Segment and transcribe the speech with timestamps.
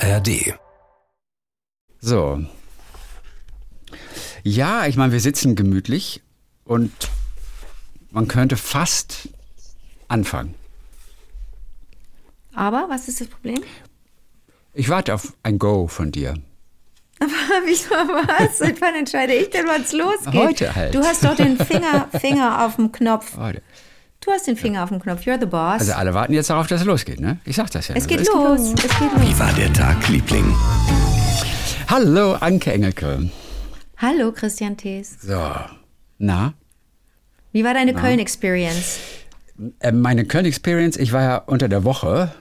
[0.00, 0.54] ARD.
[2.00, 2.42] So.
[4.42, 6.22] Ja, ich meine, wir sitzen gemütlich
[6.64, 6.90] und
[8.10, 9.28] man könnte fast
[10.08, 10.54] anfangen.
[12.54, 13.62] Aber was ist das Problem?
[14.72, 16.34] Ich warte auf ein Go von dir.
[17.20, 17.30] Aber
[17.66, 18.58] wieso was?
[18.58, 20.34] Seit wann entscheide ich denn, wann es losgeht?
[20.34, 20.94] Heute halt.
[20.94, 23.36] Du hast doch den Finger, Finger auf dem Knopf.
[23.36, 23.62] Heute.
[24.20, 25.22] Du hast den Finger auf dem Knopf.
[25.22, 25.80] You're the boss.
[25.80, 27.38] Also alle warten jetzt darauf, dass es losgeht, ne?
[27.46, 27.94] Ich sag das ja.
[27.94, 28.18] es nur.
[28.18, 28.74] geht los.
[28.74, 29.22] Es geht los.
[29.22, 30.54] Wie war der Tag, Liebling?
[31.88, 33.30] Hallo, Anke Engelke.
[33.96, 35.16] Hallo, Christian Thees.
[35.22, 35.40] So.
[36.18, 36.52] Na?
[37.52, 38.98] Wie war deine Köln-Experience?
[39.78, 42.34] Äh, meine Köln-Experience, ich war ja unter der Woche.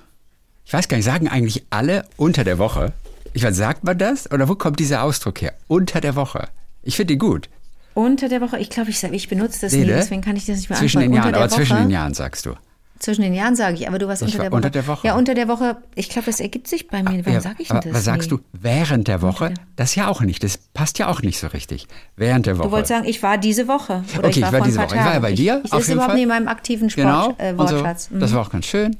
[0.65, 2.91] Ich weiß gar nicht, sagen eigentlich alle unter der Woche?
[3.31, 4.29] Ich weiß, sagt man das?
[4.31, 5.53] Oder wo kommt dieser Ausdruck her?
[5.69, 6.49] Unter der Woche.
[6.83, 7.49] Ich finde ihn gut.
[7.93, 9.93] Unter der Woche, ich glaube, ich, ich benutze das Nee, nie, ne?
[9.93, 11.13] deswegen kann ich das nicht Zwischen den.
[11.13, 12.53] Jahren, aber der zwischen Woche, den Jahren sagst du.
[12.99, 14.57] Zwischen den Jahren sage ich, aber du warst Ich unter war der Woche.
[14.57, 15.07] unter der Woche.
[15.07, 15.77] Ja, unter der Woche.
[15.95, 17.25] Ich glaube, das ergibt sich bei mir.
[17.25, 17.99] Wann Ja, sage ich aber denn das?
[17.99, 18.37] Was sagst nie?
[18.37, 19.53] du während der Woche?
[19.77, 20.43] Das ja auch nicht.
[20.43, 21.87] Das passt ja auch nicht so richtig.
[22.17, 22.67] Während der Woche.
[22.67, 24.03] Du wolltest sagen, ich war diese Woche.
[24.17, 24.85] Oder Okay, ich war, ich war diese Woche.
[24.87, 25.21] Ich war ja Tagen.
[25.21, 26.15] bei dir, Ich, ich auf ist überhaupt Fall.
[26.15, 27.23] nicht in meinem aktiven genau.
[27.23, 27.75] Sport, äh, und so.
[27.77, 28.09] Wortschatz.
[28.11, 28.19] Mhm.
[28.19, 28.97] Das war auch ganz schön.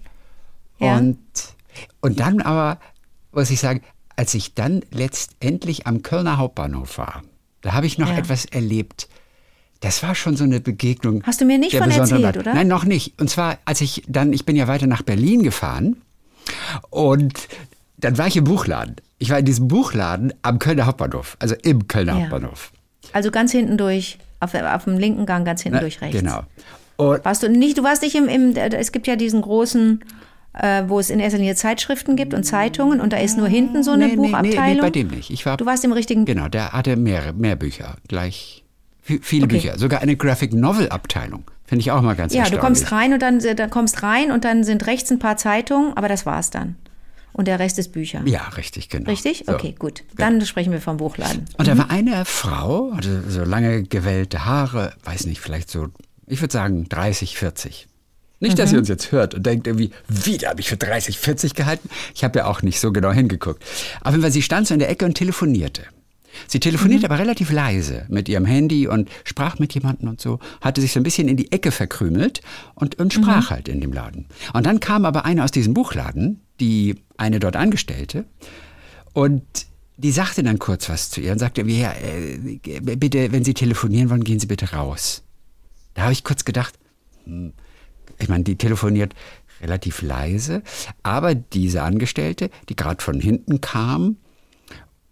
[0.79, 0.97] Ja.
[0.97, 1.17] Und,
[1.99, 2.79] und dann aber,
[3.33, 3.81] muss ich sagen,
[4.15, 7.21] als ich dann letztendlich am Kölner Hauptbahnhof war,
[7.61, 8.17] da habe ich noch Ja.
[8.17, 9.07] etwas erlebt.
[9.81, 11.23] Das war schon so eine Begegnung.
[11.25, 12.37] Hast du mir nicht von erzählt, Art.
[12.37, 12.53] oder?
[12.53, 13.19] Nein, noch nicht.
[13.19, 16.01] Und zwar, als ich dann, ich bin ja weiter nach Berlin gefahren
[16.89, 17.47] und
[17.97, 18.95] dann war ich im Buchladen.
[19.17, 22.19] Ich war in diesem Buchladen am Kölner Hauptbahnhof, also im Kölner Ja.
[22.21, 22.71] Hauptbahnhof.
[23.13, 25.81] Also ganz hinten durch, auf, auf dem linken Gang ganz hinten Ne?
[25.81, 26.17] durch rechts.
[26.19, 26.43] Genau.
[26.97, 30.03] Und Warst du nicht, du warst nicht im, im es gibt ja diesen großen,
[30.87, 33.91] wo es in erster Linie Zeitschriften gibt und Zeitungen und da ist nur hinten so
[33.91, 34.63] eine nee, Buchabteilung.
[34.65, 35.29] Nee, nee, bei dem nicht.
[35.29, 38.63] Ich war, Du warst im richtigen, genau, der hatte mehrere, mehr Bücher, gleich
[39.07, 39.55] vi- viele Okay.
[39.57, 41.43] Bücher, sogar eine Graphic Novel Abteilung.
[41.65, 44.43] Finde ich auch mal ganz ja, du kommst rein und dann, dann kommst rein und
[44.43, 46.75] dann sind rechts ein paar Zeitungen, aber das war's dann.
[47.31, 48.21] Und der Rest ist Bücher.
[48.25, 49.07] Ja, richtig, genau.
[49.09, 49.43] Richtig?
[49.45, 49.53] So.
[49.53, 50.03] Okay, gut.
[50.17, 51.45] Dann sprechen wir vom Buchladen.
[51.57, 55.89] Und da war eine Frau, hatte so lange gewellte Haare, weiß nicht, vielleicht so,
[56.25, 57.87] ich würde sagen 30, 40.
[58.39, 58.79] Nicht, dass sie Mhm.
[58.79, 61.89] uns jetzt hört und denkt irgendwie, wieder habe ich für 30, 40 gehalten.
[62.15, 63.63] Ich habe ja auch nicht so genau hingeguckt.
[64.05, 65.83] Jeden Fall, sie stand so in der Ecke und telefonierte.
[66.47, 67.11] Sie telefonierte Mhm.
[67.11, 70.99] aber relativ leise mit ihrem Handy und sprach mit jemandem und so, hatte sich so
[70.99, 72.41] ein bisschen in die Ecke verkrümelt
[72.75, 74.25] und, und sprach halt in dem Laden.
[74.53, 78.25] Und dann kam aber eine aus diesem Buchladen, die eine dort Angestellte,
[79.13, 79.43] und
[79.97, 82.37] die sagte dann kurz was zu ihr und sagte, ja, äh,
[82.79, 85.23] bitte, wenn Sie telefonieren wollen, gehen Sie bitte raus.
[85.95, 86.75] Da habe ich kurz gedacht,
[87.25, 87.51] hm,
[88.19, 89.13] ich meine, die telefoniert
[89.61, 90.63] relativ leise,
[91.03, 94.17] aber diese Angestellte, die gerade von hinten kam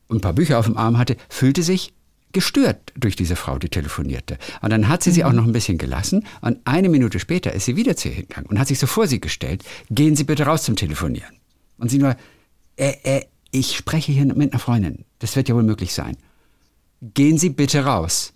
[0.07, 1.93] und ein paar Bücher auf dem Arm hatte, fühlte sich
[2.33, 4.37] gestört durch diese Frau, die telefonierte.
[4.61, 7.65] Und dann hat sie sie auch noch ein bisschen gelassen und eine Minute später ist
[7.65, 10.43] sie wieder zu ihr hingegangen und hat sich so vor sie gestellt, gehen Sie bitte
[10.43, 11.37] raus zum Telefonieren.
[11.77, 12.15] Und sie nur,
[12.75, 16.17] äh, äh, ich spreche hier mit einer Freundin, das wird ja wohl möglich sein.
[17.01, 18.33] Gehen Sie bitte raus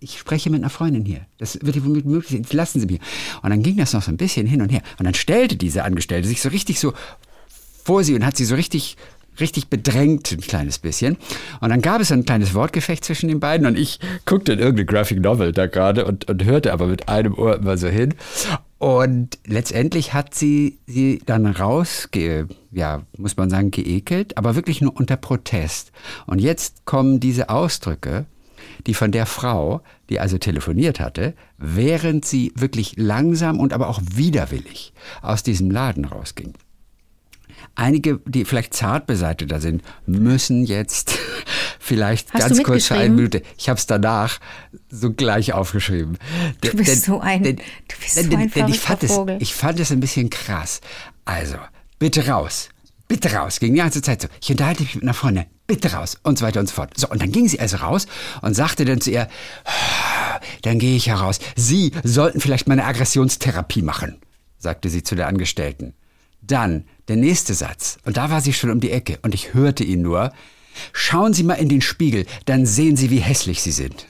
[0.00, 1.20] ich spreche mit einer Freundin hier.
[1.38, 2.56] Das wird womit möglich sein.
[2.56, 3.00] Lassen Sie mich.
[3.42, 4.82] Und dann ging das noch so ein bisschen hin und her.
[4.98, 6.94] Und dann stellte diese Angestellte sich so richtig so
[7.84, 8.96] vor sie und hat sie so richtig,
[9.38, 11.18] richtig bedrängt, ein kleines bisschen.
[11.60, 14.86] Und dann gab es ein kleines Wortgefecht zwischen den beiden und ich guckte in irgendeine
[14.86, 18.14] Graphic Novel da gerade und, und hörte aber mit einem Ohr immer so hin.
[18.78, 24.96] Und letztendlich hat sie sie dann rausge, ja, muss man sagen, geekelt, aber wirklich nur
[24.96, 25.92] unter Protest.
[26.26, 28.24] Und jetzt kommen diese Ausdrücke,
[28.86, 34.00] die von der Frau, die also telefoniert hatte, während sie wirklich langsam und aber auch
[34.14, 34.92] widerwillig
[35.22, 36.54] aus diesem Laden rausging.
[37.74, 41.18] Einige, die vielleicht zart beseiteter sind, müssen jetzt
[41.78, 43.14] vielleicht Hast ganz kurz für eine?
[43.14, 43.42] Minute.
[43.58, 44.40] Ich habe es danach
[44.88, 46.18] so gleich aufgeschrieben.
[46.62, 47.54] Du bist so ein- du
[48.00, 49.36] bist so ein ich verrückter fand es, Vogel.
[49.40, 50.80] ich fand es ein bisschen krass.
[51.24, 51.56] Also,
[51.98, 52.70] bitte raus.
[53.08, 53.60] Bitte raus.
[53.60, 54.28] Ging die ganze Zeit so.
[54.40, 55.44] Ich unterhalte mich mit einer Freundin.
[55.70, 56.18] Bitte raus.
[56.24, 56.98] Und so weiter und so fort.
[56.98, 58.06] So, und dann ging sie also raus
[58.42, 59.28] und sagte dann zu ihr,
[59.64, 61.38] "Ah, dann gehe ich heraus.
[61.54, 64.16] Sie sollten vielleicht mal eine Aggressionstherapie machen,
[64.58, 65.94] sagte sie zu der Angestellten.
[66.42, 67.98] Dann der nächste Satz.
[68.04, 70.32] Und da war sie schon um die Ecke und ich hörte ihn nur.
[70.92, 74.06] Schauen Sie mal in den Spiegel, dann sehen Sie, wie hässlich Sie sind.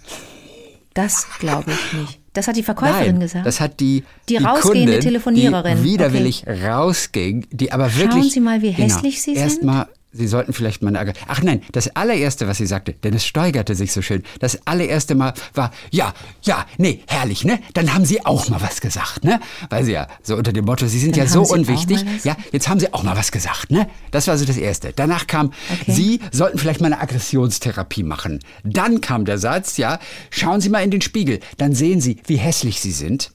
[0.94, 2.20] Das glaube ich nicht.
[2.32, 3.44] Das hat die Verkäuferin Nein, gesagt.
[3.46, 5.78] das hat die, Die rausgehende Kundin, Telefoniererin.
[5.78, 8.32] Die widerwillig rausging, die aber wirklich.
[8.32, 9.42] Sie mal, wie hässlich Sie sind?
[9.42, 13.24] Erstmal Sie sollten vielleicht mal eine Ach nein, das allererste, was sie sagte, denn es
[13.24, 14.24] steigerte sich so schön.
[14.40, 16.12] Das allererste Mal war, ja,
[16.42, 17.60] ja, nee, herrlich, ne?
[17.74, 19.38] Dann haben Sie auch mal was gesagt, ne?
[19.68, 22.04] Weil sie ja so unter dem Motto, Sie sind Dann ja so Sie unwichtig.
[22.04, 22.24] was?
[22.24, 23.88] Ja, jetzt haben Sie auch mal was gesagt, ne?
[24.10, 24.92] Das war so das Erste.
[24.94, 25.52] Danach kam,
[25.82, 25.92] Okay.
[25.92, 28.40] Sie sollten vielleicht mal eine Aggressionstherapie machen.
[28.64, 32.36] Dann kam der Satz, ja, schauen Sie mal in den Spiegel, dann sehen Sie, wie
[32.36, 33.30] hässlich Sie sind.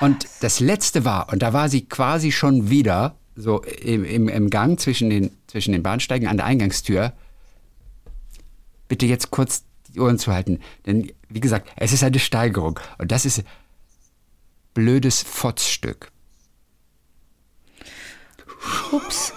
[0.00, 4.50] Und das letzte war, und da war sie quasi schon wieder so im, im, im
[4.50, 7.12] Gang zwischen den, zwischen den Bahnsteigen an der Eingangstür,
[8.88, 10.60] bitte jetzt kurz die Ohren zu halten.
[10.86, 12.80] Denn, wie gesagt, es ist eine Steigerung.
[12.98, 13.44] Und das ist
[14.74, 16.10] blödes Fotzstück.
[18.92, 19.32] Ups.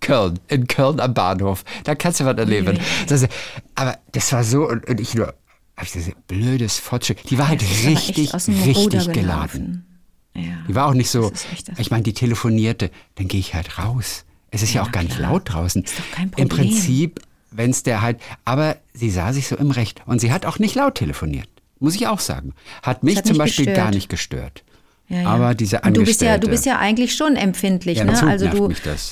[0.00, 1.64] Köln, in Köln am Bahnhof.
[1.84, 2.78] Da kannst du was erleben.
[3.08, 3.26] Das,
[3.74, 5.34] aber das war so, und, und ich nur,
[5.76, 7.22] hab ich gesagt, blödes Fotzstück.
[7.24, 9.95] Die war halt echt richtig, Ruder richtig geladen.
[10.36, 10.58] Ja.
[10.68, 11.32] Die war auch nicht so,
[11.78, 14.24] ich meine, die telefonierte, dann gehe ich halt raus.
[14.50, 15.32] Es ist ja, auch gar nicht klar.
[15.32, 15.82] laut draußen.
[15.82, 16.48] Ist doch kein Im Problem.
[16.68, 20.02] Prinzip, wenn es der halt, aber sie sah sich so im Recht.
[20.06, 21.48] Und sie hat auch nicht laut telefoniert,
[21.80, 22.52] muss ich auch sagen.
[22.82, 23.84] Hat mich hat zum Beispiel gestört.
[23.86, 24.62] gar nicht gestört.
[25.08, 25.28] Ja, ja.
[25.28, 28.10] Aber diese Und du bist ja, du Angestellte- bist ja eigentlich schon empfindlich, Ja, im
[28.12, 28.22] ne?
[28.26, 28.68] Also du,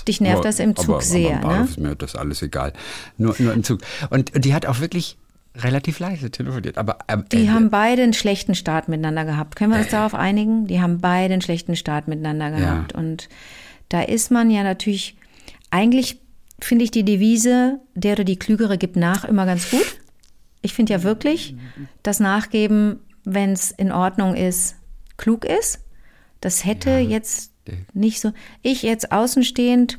[0.08, 1.70] dich nervt Aber- das im Zug aber, sehr, aber Bahnhof ne?
[1.70, 2.72] ist mir das alles egal.
[3.16, 3.80] Nur, nur im Zug.
[4.10, 5.16] Und, und die hat auch wirklich
[5.56, 6.78] relativ leise telefoniert.
[6.78, 9.56] Aber am Die Ende- haben beide einen schlechten Start miteinander gehabt.
[9.56, 10.66] Können wir uns darauf einigen?
[10.66, 12.92] Die haben beide einen schlechten Start miteinander gehabt.
[12.92, 13.28] Und
[13.88, 15.16] da ist man ja natürlich,
[15.70, 16.20] eigentlich
[16.60, 20.00] finde ich die Devise, der oder die Klügere gibt nach, immer ganz gut.
[20.62, 21.54] Ich finde ja wirklich,
[22.02, 24.76] das Nachgeben, wenn es in Ordnung ist,
[25.16, 25.80] klug ist.
[26.40, 27.52] Das hätte jetzt
[27.92, 28.32] nicht so.
[28.62, 29.98] Ich jetzt außenstehend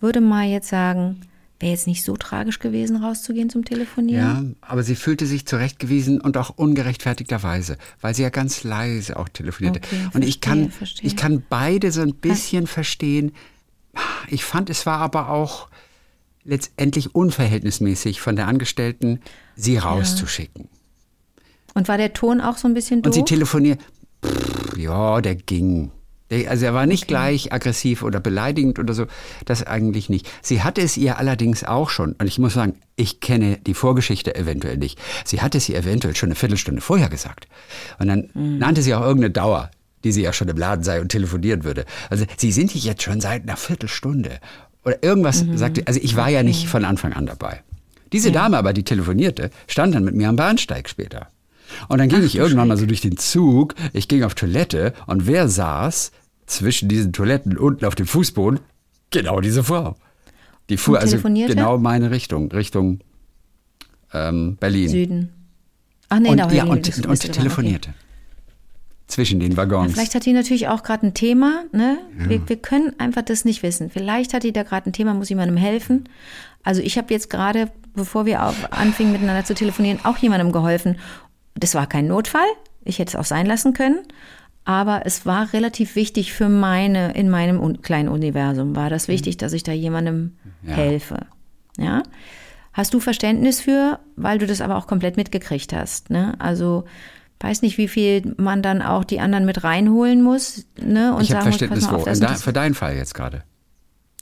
[0.00, 1.20] würde mal jetzt sagen,
[1.60, 4.56] wäre jetzt nicht so tragisch gewesen, rauszugehen zum Telefonieren.
[4.60, 9.28] Ja, aber sie fühlte sich zurechtgewiesen und auch ungerechtfertigterweise, weil sie ja ganz leise auch
[9.28, 9.80] telefonierte.
[9.84, 11.06] Okay, und ich verstehe, kann, verstehe.
[11.06, 13.32] ich kann beide so ein bisschen verstehen.
[14.28, 15.68] Ich fand, es war aber auch
[16.44, 19.20] letztendlich unverhältnismäßig von der Angestellten,
[19.54, 20.68] sie rauszuschicken.
[21.74, 23.14] Und war der Ton auch so ein bisschen Und doof?
[23.14, 23.80] sie telefoniert.
[24.24, 25.90] Pff, ja, der ging.
[26.48, 29.06] Also er war nicht gleich aggressiv oder beleidigend oder so.
[29.44, 30.30] Das eigentlich nicht.
[30.42, 32.12] Sie hatte es ihr allerdings auch schon.
[32.12, 34.98] Und ich muss sagen, ich kenne die Vorgeschichte eventuell nicht.
[35.24, 37.48] Sie hatte es ihr eventuell schon eine Viertelstunde vorher gesagt.
[37.98, 39.70] Und dann nannte sie auch irgendeine Dauer,
[40.04, 41.84] die sie ja schon im Laden sei und telefonieren würde.
[42.10, 44.38] Also sie sind hier jetzt schon seit einer Viertelstunde.
[44.84, 45.82] Oder irgendwas sagte.
[45.86, 47.62] Also ich war ja nicht von Anfang an dabei.
[48.12, 51.28] Diese Dame aber, die telefonierte, stand dann mit mir am Bahnsteig später.
[51.88, 55.26] Und dann ging ich irgendwann mal so durch den Zug, ich ging auf Toilette und
[55.28, 56.10] wer saß
[56.50, 58.60] zwischen diesen Toiletten unten auf dem Fußboden?
[59.10, 59.96] Genau diese Frau.
[60.68, 63.00] Die fuhr Und also genau meine Richtung, Richtung
[64.12, 64.88] ähm, Berlin.
[64.88, 65.32] Süden.
[66.08, 67.94] Ach nee, und da ja, und, und dabei, telefonierte.
[69.06, 69.56] Zwischen den.
[69.56, 69.92] Waggons.
[69.92, 71.64] Vielleicht hat die natürlich auch gerade ein Thema.
[71.72, 71.98] Ne?
[72.14, 73.90] Wir, wir können einfach das nicht wissen.
[73.90, 76.08] Vielleicht hat die da gerade ein Thema, muss jemandem helfen.
[76.62, 80.98] Also ich habe jetzt gerade, bevor wir anfingen miteinander zu telefonieren, auch jemandem geholfen.
[81.54, 82.46] Das war kein Notfall.
[82.84, 83.98] Ich hätte es auch sein lassen können.
[84.64, 89.52] Aber es war relativ wichtig für meine, in meinem kleinen Universum war das wichtig, dass
[89.52, 90.74] ich da jemandem Ja.
[90.74, 91.26] helfe.
[91.78, 92.02] Ja.
[92.72, 96.34] Hast du Verständnis für, weil du das aber auch komplett mitgekriegt hast, ne?
[96.38, 96.84] Also,
[97.40, 101.14] weiß nicht, wie viel man dann auch die anderen mit reinholen muss, ne?
[101.14, 101.96] Und ich habe muss, Verständnis wo.
[101.96, 102.42] auf, da, das.
[102.42, 103.42] für deinen Fall jetzt gerade.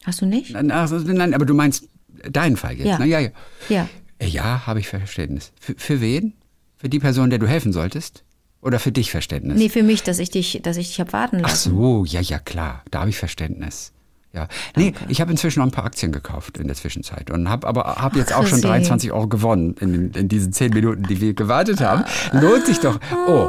[0.05, 0.53] Hast du nicht?
[0.55, 1.89] Nein, nein, aber du meinst
[2.31, 2.87] deinen Fall jetzt.
[2.87, 2.99] Ja.
[2.99, 3.07] Ne?
[3.07, 3.31] ja, ja.
[3.69, 3.89] Ja.
[4.21, 5.53] Ja, habe ich Verständnis.
[5.61, 6.33] Für, für wen?
[6.77, 8.25] Für die Person, der du helfen solltest?
[8.61, 9.57] Oder für dich Verständnis?
[9.57, 11.71] Nee, für mich, dass ich dich, dass ich dich hab warten Ach lassen.
[11.77, 12.83] so, ja, ja, klar.
[12.91, 13.93] Da habe ich Verständnis.
[14.33, 14.47] Ja.
[14.77, 17.85] Nee, ich habe inzwischen noch ein paar Aktien gekauft in der Zwischenzeit und habe aber
[17.97, 18.67] hab jetzt auch schon Chrissy.
[18.67, 22.05] 23 Euro gewonnen in, in diesen 10 Minuten, die wir gewartet haben.
[22.33, 23.01] Lohnt sich doch.
[23.27, 23.49] Oh.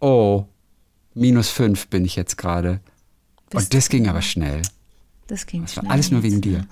[0.00, 0.44] Oh.
[1.14, 2.80] Minus 5 bin ich jetzt gerade.
[3.52, 4.62] Und das ging aber schnell.
[5.28, 6.66] Das ging Das war schnell alles nur wegen dir.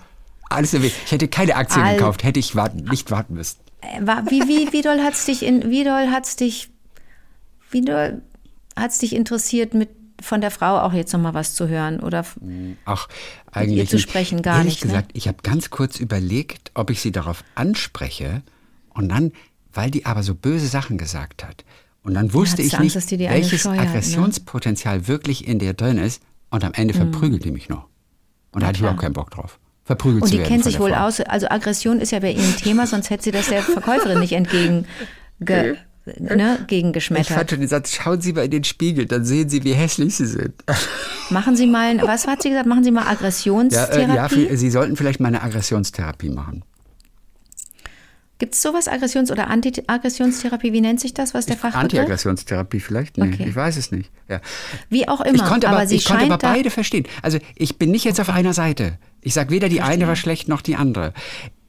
[0.50, 0.94] Alles nur wegen.
[1.06, 3.56] Ich hätte keine Aktien All- gekauft, hätte ich warten, nicht warten müssen.
[3.80, 6.68] Äh, Wie, wie, wie doll hat's dich in, wie doll hat's dich,
[7.72, 8.22] wie doll
[8.76, 12.00] hat's dich interessiert, mit von der Frau auch jetzt nochmal was zu hören?
[12.00, 12.24] Oder
[12.84, 13.08] Ach,
[13.50, 14.08] eigentlich zu nicht.
[14.08, 14.90] sprechen gar Ehrlich nicht, ne?
[14.92, 18.42] gesagt, ich habe ganz kurz überlegt, ob ich sie darauf anspreche
[18.90, 19.32] und dann,
[19.72, 21.64] weil die aber so böse Sachen gesagt hat.
[22.04, 23.88] Und dann wusste ich du Angst, nicht, die welches scheuert, ne?
[23.88, 26.22] Aggressionspotenzial wirklich in dir drin ist.
[26.50, 27.86] Und am Ende verprügelt die mich noch.
[28.50, 28.90] Und da hatte ich klar.
[28.90, 29.58] überhaupt keinen Bock drauf.
[29.84, 31.06] Verprügelt Und zu die werden kennt von sich der wohl Frau.
[31.06, 31.20] aus.
[31.20, 34.32] Also Aggression ist ja bei Ihnen ein Thema, sonst hätte sie das der Verkäuferin nicht
[34.32, 34.86] entgegen
[35.40, 35.76] ge,
[36.18, 37.26] ne, Ich gegengeschmettert.
[37.36, 40.14] fand schon den Satz, schauen Sie mal in den Spiegel, dann sehen Sie, wie hässlich
[40.16, 40.54] Sie sind.
[41.30, 42.66] Machen Sie mal, was hat sie gesagt?
[42.66, 44.46] Machen Sie mal Ja, äh, Aggressionstherapie.
[44.48, 46.64] ja, Sie sollten vielleicht mal eine Aggressionstherapie machen.
[48.38, 48.88] Gibt es sowas?
[48.88, 50.72] Aggressions- oder Anti-Aggressionstherapie?
[50.72, 51.32] Wie nennt sich das?
[51.32, 51.82] Was der Fachbegriff?
[51.84, 53.16] Antiaggressionstherapie vielleicht?
[53.16, 53.46] Nee, Okay.
[53.48, 54.10] ich weiß es nicht.
[54.28, 54.40] Ja.
[54.88, 55.36] Wie auch immer.
[55.36, 57.06] Ich konnte aber, sie ich konnte aber beide verstehen.
[57.22, 58.98] Also ich bin nicht jetzt auf einer Seite.
[59.20, 61.12] Ich sage weder die eine war schlecht noch die andere.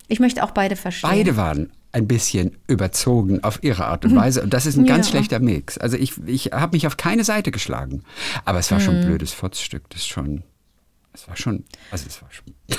[0.07, 1.10] Ich möchte auch beide verstehen.
[1.10, 4.41] Beide waren ein bisschen überzogen auf ihre Art und Weise.
[4.41, 5.12] Und das ist ein ganz Ja.
[5.12, 5.77] schlechter Mix.
[5.77, 8.03] Also ich, ich habe mich auf keine Seite geschlagen.
[8.45, 9.01] Aber es war schon Mhm.
[9.01, 9.89] ein blödes Furzstück.
[9.89, 10.43] Das ist schon.
[11.13, 11.63] Es war schon.
[11.91, 12.45] Also es war schon.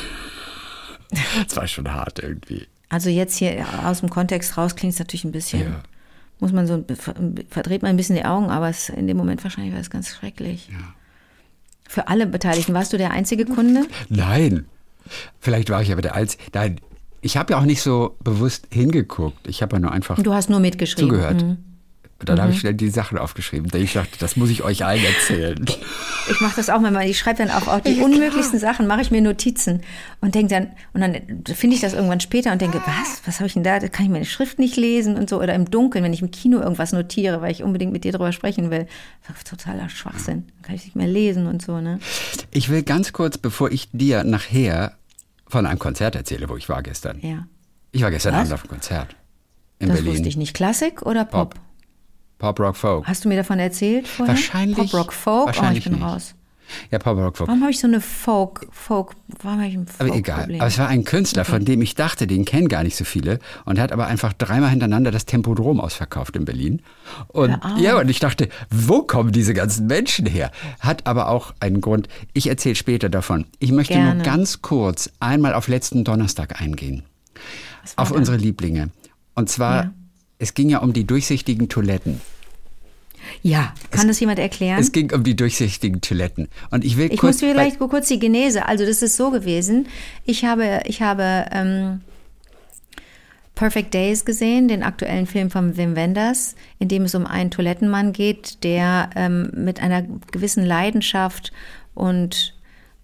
[1.49, 2.66] es war schon hart irgendwie.
[2.88, 5.61] Also jetzt hier aus dem Kontext raus klingt es natürlich ein bisschen.
[5.62, 5.83] Ja.
[6.40, 7.14] Muss man so, ver-
[7.49, 10.09] verdreht man ein bisschen die Augen, aber es, in dem Moment wahrscheinlich war es ganz
[10.09, 10.69] schrecklich.
[11.88, 12.75] Für alle Beteiligten.
[12.75, 13.87] Warst du der einzige Kunde?
[14.09, 14.66] Nein.
[15.38, 16.43] Vielleicht war ich aber der Einzige.
[16.52, 16.81] Nein,
[17.25, 19.49] ich habe ja auch nicht so bewusst hingeguckt.
[19.49, 21.09] Ich habe ja nur einfach Du hast nur mitgeschrieben.
[21.11, 21.43] zugehört.
[21.43, 21.57] Mhm.
[22.21, 23.71] Und dann habe ich schnell die Sachen aufgeschrieben.
[23.71, 25.62] Denn ich dachte, das muss ich euch allen erzählen.
[26.31, 27.09] Ich mache das auch manchmal.
[27.09, 29.83] Ich schreibe dann auch, auch die unmöglichsten Sachen, mache ich mir Notizen
[30.21, 31.14] und denke dann, und dann
[31.54, 33.78] finde ich das irgendwann später und denke, was, was habe ich denn da?
[33.78, 35.38] Da kann ich meine Schrift nicht lesen und so.
[35.43, 38.33] Oder im Dunkeln, wenn ich im Kino irgendwas notiere, weil ich unbedingt mit dir drüber
[38.33, 38.87] sprechen will.
[39.45, 40.45] Totaler Schwachsinn.
[40.47, 41.99] Dann kann ich nicht mehr lesen und so, ne?
[42.52, 44.93] Ich will ganz kurz, bevor ich dir nachher
[45.54, 47.20] von einem Konzert erzähle, wo ich war gestern.
[47.20, 47.46] Ja.
[47.92, 48.40] Ich war gestern Was?
[48.40, 49.14] Abend auf einem Konzert
[49.78, 50.12] in Das Berlin.
[50.12, 50.52] wusste ich nicht.
[50.54, 51.54] Klassik oder Pop?
[51.54, 51.61] Pop.
[52.38, 53.06] Pop, Rock, Folk.
[53.06, 54.34] Hast du mir davon erzählt vorher?
[54.34, 55.46] Wahrscheinlich- Pop, Rock, Folk?
[55.46, 56.12] wahrscheinlich oh, ich bin nicht.
[56.14, 56.34] raus.
[56.90, 57.49] Ja, Pop, Rock, Folk.
[57.49, 60.44] Warum habe ich so eine Folk, Folk, warum habe ich ein Aber Folk egal.
[60.56, 63.38] Aber es war ein Künstler, von dem ich dachte, den kennen gar nicht so viele.
[63.64, 66.83] Und er hat aber einfach dreimal hintereinander das Tempodrom ausverkauft in Berlin.
[67.28, 70.50] Und ja, und ich dachte, wo kommen diese ganzen Menschen her?
[70.80, 72.09] Hat aber auch einen Grund.
[72.33, 73.47] Ich erzähle später davon.
[73.59, 74.14] Ich möchte Gerne.
[74.16, 77.02] nur ganz kurz einmal auf letzten Donnerstag eingehen.
[77.97, 78.16] Auf da?
[78.16, 78.90] unsere Lieblinge.
[79.35, 79.90] Und zwar, Ja.
[80.38, 82.21] es ging ja um die durchsichtigen Toiletten.
[83.43, 84.78] Ja, kann das jemand erklären?
[84.78, 86.49] Es ging um die durchsichtigen Toiletten.
[86.71, 87.40] Und ich will Ich kurz.
[87.43, 88.66] muss vielleicht kurz die Genese.
[88.66, 89.87] Also das ist so gewesen.
[90.25, 92.00] Ich habe, ich habe ähm,
[93.54, 98.12] Perfect Days gesehen, den aktuellen Film von Wim Wenders, in dem es um einen Toilettenmann
[98.12, 100.02] geht, der ähm, mit einer
[100.33, 101.52] gewissen Leidenschaft
[101.95, 102.53] und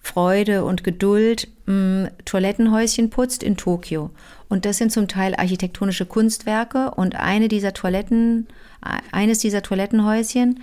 [0.01, 4.11] Freude und Geduld mh, Toilettenhäuschen putzt in Tokio.
[4.49, 8.49] Und das sind zum Teil architektonische Kunstwerke und eine dieser Toiletten,
[9.13, 10.61] eines dieser Toilettenhäuschen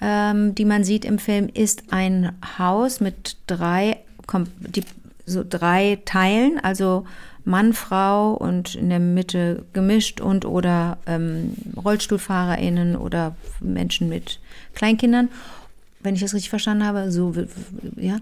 [0.00, 3.98] ähm, die man sieht im Film, ist ein Haus mit drei,
[4.58, 4.84] die,
[5.26, 7.06] so drei Teilen, also
[7.44, 14.40] Mann, Frau und in der Mitte gemischt und oder ähm, RollstuhlfahrerInnen oder Menschen mit
[14.74, 15.28] Kleinkindern.
[16.02, 17.34] Wenn ich das richtig verstanden habe, so,
[17.96, 18.18] ja.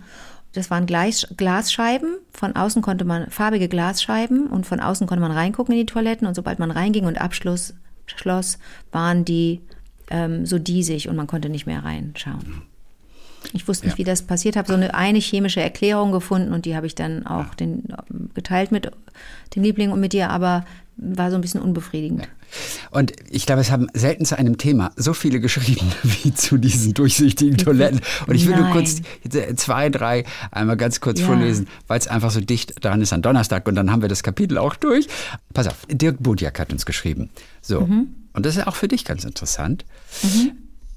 [0.52, 2.16] Das waren Gleis, Glasscheiben.
[2.32, 6.26] Von außen konnte man, farbige Glasscheiben und von außen konnte man reingucken in die Toiletten
[6.26, 7.74] und sobald man reinging und Abschluss
[8.06, 8.58] schloss,
[8.90, 9.60] waren die
[10.10, 12.62] ähm, so diesig und man konnte nicht mehr reinschauen.
[13.52, 13.98] Ich wusste nicht, Ja.
[13.98, 17.26] wie das passiert, habe so eine, eine chemische Erklärung gefunden und die habe ich dann
[17.26, 18.90] auch den, ähm, geteilt mit
[19.54, 20.64] den Lieblingen und mit dir, aber
[20.96, 22.28] war so ein bisschen unbefriedigend.
[22.90, 26.94] Und ich glaube, es haben selten zu einem Thema so viele geschrieben wie zu diesen
[26.94, 28.00] durchsichtigen Toiletten.
[28.26, 28.72] Und ich will nur Nein.
[28.72, 29.00] kurz
[29.56, 31.26] zwei, drei einmal ganz kurz Ja.
[31.26, 34.22] vorlesen, weil es einfach so dicht dran ist an Donnerstag und dann haben wir das
[34.22, 35.08] Kapitel auch durch.
[35.54, 37.30] Pass auf, Dirk Budjak hat uns geschrieben.
[37.60, 38.08] So, Mhm.
[38.32, 39.84] und das ist auch für dich ganz interessant.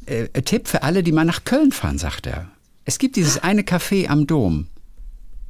[0.05, 2.47] Äh, ein Tipp für alle, die mal nach Köln fahren, sagt er.
[2.85, 4.67] Es gibt dieses eine Café am Dom.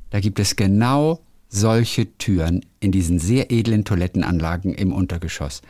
[0.10, 5.62] Da gibt es genau solche Türen in diesen sehr edlen Toilettenanlagen im Untergeschoss.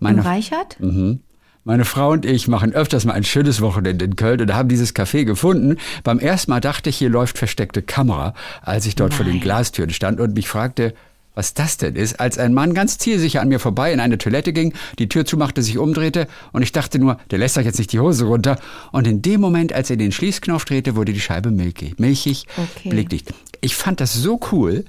[0.00, 0.80] Im Meine Reichert?
[0.80, 1.20] Mhm.
[1.62, 4.94] Meine Frau und ich machen öfters mal ein schönes Wochenende in Köln und haben dieses
[4.94, 5.76] Café gefunden.
[6.04, 9.42] Beim ersten Mal dachte ich, hier läuft versteckte Kamera, als ich dort vor den Nein.
[9.42, 10.94] Glastüren stand und mich fragte,
[11.34, 14.54] was das denn ist, als ein Mann ganz zielsicher an mir vorbei in eine Toilette
[14.54, 17.92] ging, die Tür zumachte, sich umdrehte und ich dachte nur, der lässt doch jetzt nicht
[17.92, 18.58] die Hose runter.
[18.92, 22.88] Und in dem Moment, als er den Schließknopf drehte, wurde die Scheibe milchig, milchig, Okay.
[22.88, 23.34] blickdicht.
[23.66, 24.84] Ich fand das so cool,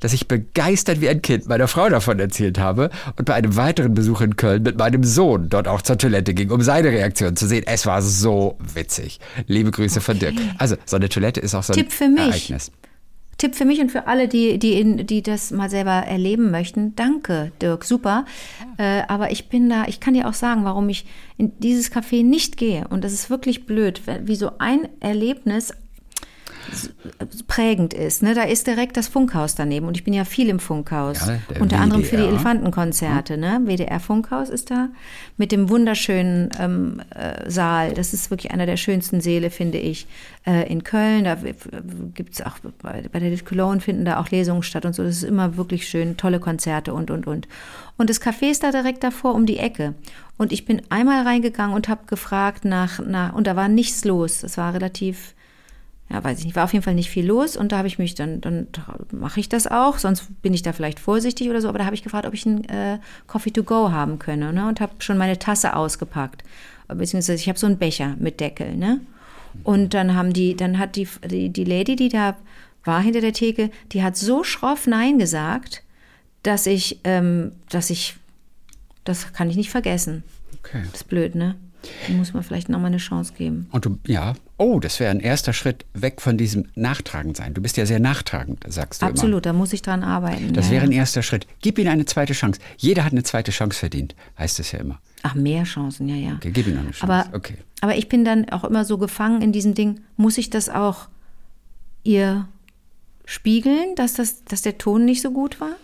[0.00, 3.92] dass ich begeistert wie ein Kind meiner Frau davon erzählt habe und bei einem weiteren
[3.92, 7.46] Besuch in Köln mit meinem Sohn dort auch zur Toilette ging, um seine Reaktion zu
[7.46, 7.64] sehen.
[7.66, 9.20] Es war so witzig.
[9.48, 10.32] Liebe Grüße von Dirk.
[10.56, 12.20] Also, so eine Toilette ist auch so ein Tipp für mich.
[12.50, 12.72] Ereignis.
[13.36, 16.96] Tipp für mich und für alle, die, die, in, die das mal selber erleben möchten.
[16.96, 18.24] Danke, Dirk, super.
[18.78, 21.04] Äh, aber ich bin da, ich kann dir auch sagen, warum ich
[21.36, 22.88] in dieses Café nicht gehe.
[22.88, 25.74] Und das ist wirklich blöd, wie so ein Erlebnis
[27.46, 28.22] prägend ist.
[28.22, 28.34] Ne?
[28.34, 31.26] Da ist direkt das Funkhaus daneben und ich bin ja viel im Funkhaus.
[31.26, 32.32] Ja, Unter anderem für die WDR.
[32.34, 33.36] Elefantenkonzerte.
[33.36, 33.60] Ne?
[33.64, 34.88] WDR Funkhaus ist da
[35.36, 37.94] mit dem wunderschönen ähm, äh, Saal.
[37.94, 40.06] Das ist wirklich einer der schönsten Säle, finde ich,
[40.46, 41.24] äh, in Köln.
[41.24, 41.36] Da
[42.14, 45.02] gibt es auch bei, bei der Lit Cologne finden da auch Lesungen statt und so.
[45.02, 47.48] Das ist immer wirklich schön, tolle Konzerte und und und.
[47.98, 49.94] Und das Café ist da direkt davor um die Ecke.
[50.38, 54.42] Und ich bin einmal reingegangen und habe gefragt nach, nach, und da war nichts los.
[54.42, 55.34] Es war relativ
[56.10, 57.98] ja, weiß ich nicht, war auf jeden Fall nicht viel los und da habe ich
[57.98, 58.66] mich dann, dann
[59.12, 61.94] mache ich das auch, sonst bin ich da vielleicht vorsichtig oder so, aber da habe
[61.94, 64.68] ich gefragt, ob ich einen äh, Coffee to go haben könne ne?
[64.68, 66.44] und habe schon meine Tasse ausgepackt,
[66.88, 69.00] beziehungsweise ich habe so einen Becher mit Deckel, ne?
[69.64, 72.36] Und dann haben die, dann hat die, die, die Lady, die da
[72.84, 75.82] war hinter der Theke, die hat so schroff Nein gesagt,
[76.42, 78.16] dass ich, ähm, dass ich,
[79.04, 80.24] das kann ich nicht vergessen.
[80.58, 80.82] Okay.
[80.90, 81.56] Das ist blöd, ne?
[82.08, 83.66] Muss man vielleicht nochmal eine Chance geben.
[83.72, 87.54] Und du, ja, oh, das wäre ein erster Schritt weg von diesem Nachtragend sein.
[87.54, 89.12] Du bist ja sehr nachtragend, sagst du immer.
[89.12, 90.52] Absolut, da muss ich dran arbeiten.
[90.52, 91.46] Das ja, wäre ein erster Schritt.
[91.60, 92.60] Gib ihm eine zweite Chance.
[92.76, 95.00] Jeder hat eine zweite Chance verdient, heißt es ja immer.
[95.22, 96.34] Ach, mehr Chancen, ja, ja.
[96.36, 97.12] Okay, gib ihm noch eine Chance.
[97.12, 97.56] Aber, okay.
[97.80, 101.08] aber ich bin dann auch immer so gefangen in diesem Ding, muss ich das auch
[102.02, 102.48] ihr
[103.24, 105.76] spiegeln, dass, das, dass der Ton nicht so gut war?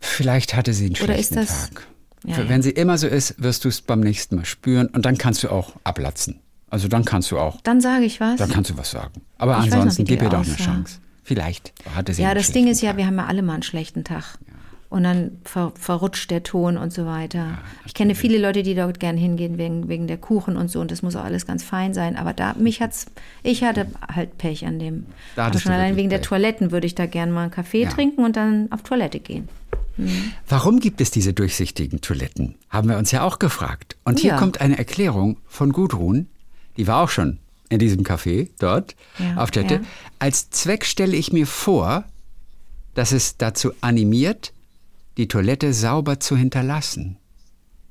[0.00, 1.86] Vielleicht hatte sie einen Oder schlechten ist das- Tag.
[2.26, 5.16] Ja, Wenn sie immer so ist, wirst du es beim nächsten Mal spüren und dann
[5.16, 6.40] kannst du auch ablatzen.
[6.68, 8.36] Also dann kannst du auch, Dann sage ich was.
[8.38, 9.22] dann kannst du was sagen.
[9.38, 10.56] Aber Ich noch, ansonsten die gib ihr doch eine.
[10.56, 10.98] Chance.
[11.22, 12.98] Vielleicht hatte sie Ja, das Ding ist ja, Tag.
[12.98, 14.38] wir haben ja alle mal einen schlechten Tag.
[14.88, 17.58] Und dann ver verrutscht der Ton und so weiter.
[17.84, 20.80] ich kenne viele Leute, die dort gern hingehen wegen, wegen der Kuchen und so.
[20.80, 22.16] Und das muss auch alles ganz fein sein.
[22.16, 23.06] Aber da, mich hat's,
[23.42, 25.06] ich hatte halt Pech an dem.
[25.34, 26.28] Da schon allein wegen der Pech.
[26.28, 27.90] Toiletten würde ich da gern mal einen Kaffee Ja.
[27.90, 29.48] trinken und dann auf Toilette gehen.
[30.48, 32.54] Warum gibt es diese durchsichtigen Toiletten?
[32.68, 33.96] Haben wir uns ja auch gefragt.
[34.04, 34.38] Und hier Ja.
[34.38, 36.26] kommt eine Erklärung von Gudrun,
[36.76, 37.38] die war auch schon
[37.70, 39.74] in diesem Café dort Ja, auf Tette.
[39.74, 39.80] ja.
[40.18, 42.04] Als Zweck stelle ich mir vor,
[42.94, 44.52] dass es dazu animiert,
[45.16, 47.18] die Toilette sauber zu hinterlassen.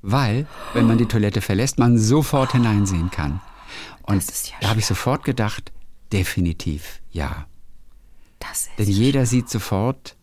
[0.02, 3.42] Weil, wenn man die Toilette verlässt, man sofort hineinsehen kann.
[4.04, 5.72] Und ja da habe ich sofort gedacht,
[6.12, 7.48] definitiv ja.
[8.78, 10.16] Denn jeder sieht sofort,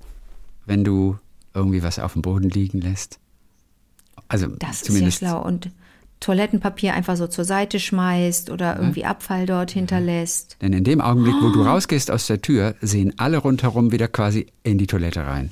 [0.65, 1.19] wenn du
[1.55, 3.19] irgendwie was auf dem Boden liegen lässt.
[4.29, 5.43] Also Das ist ja zumindest schlau.
[5.43, 5.71] Und
[6.21, 10.57] Toilettenpapier einfach so zur Seite schmeißt oder irgendwie Abfall dort hinterlässt.
[10.63, 14.47] Denn in dem Augenblick, wo du rausgehst aus der Tür, sehen alle rundherum wieder quasi
[14.63, 15.51] in die Toilette rein.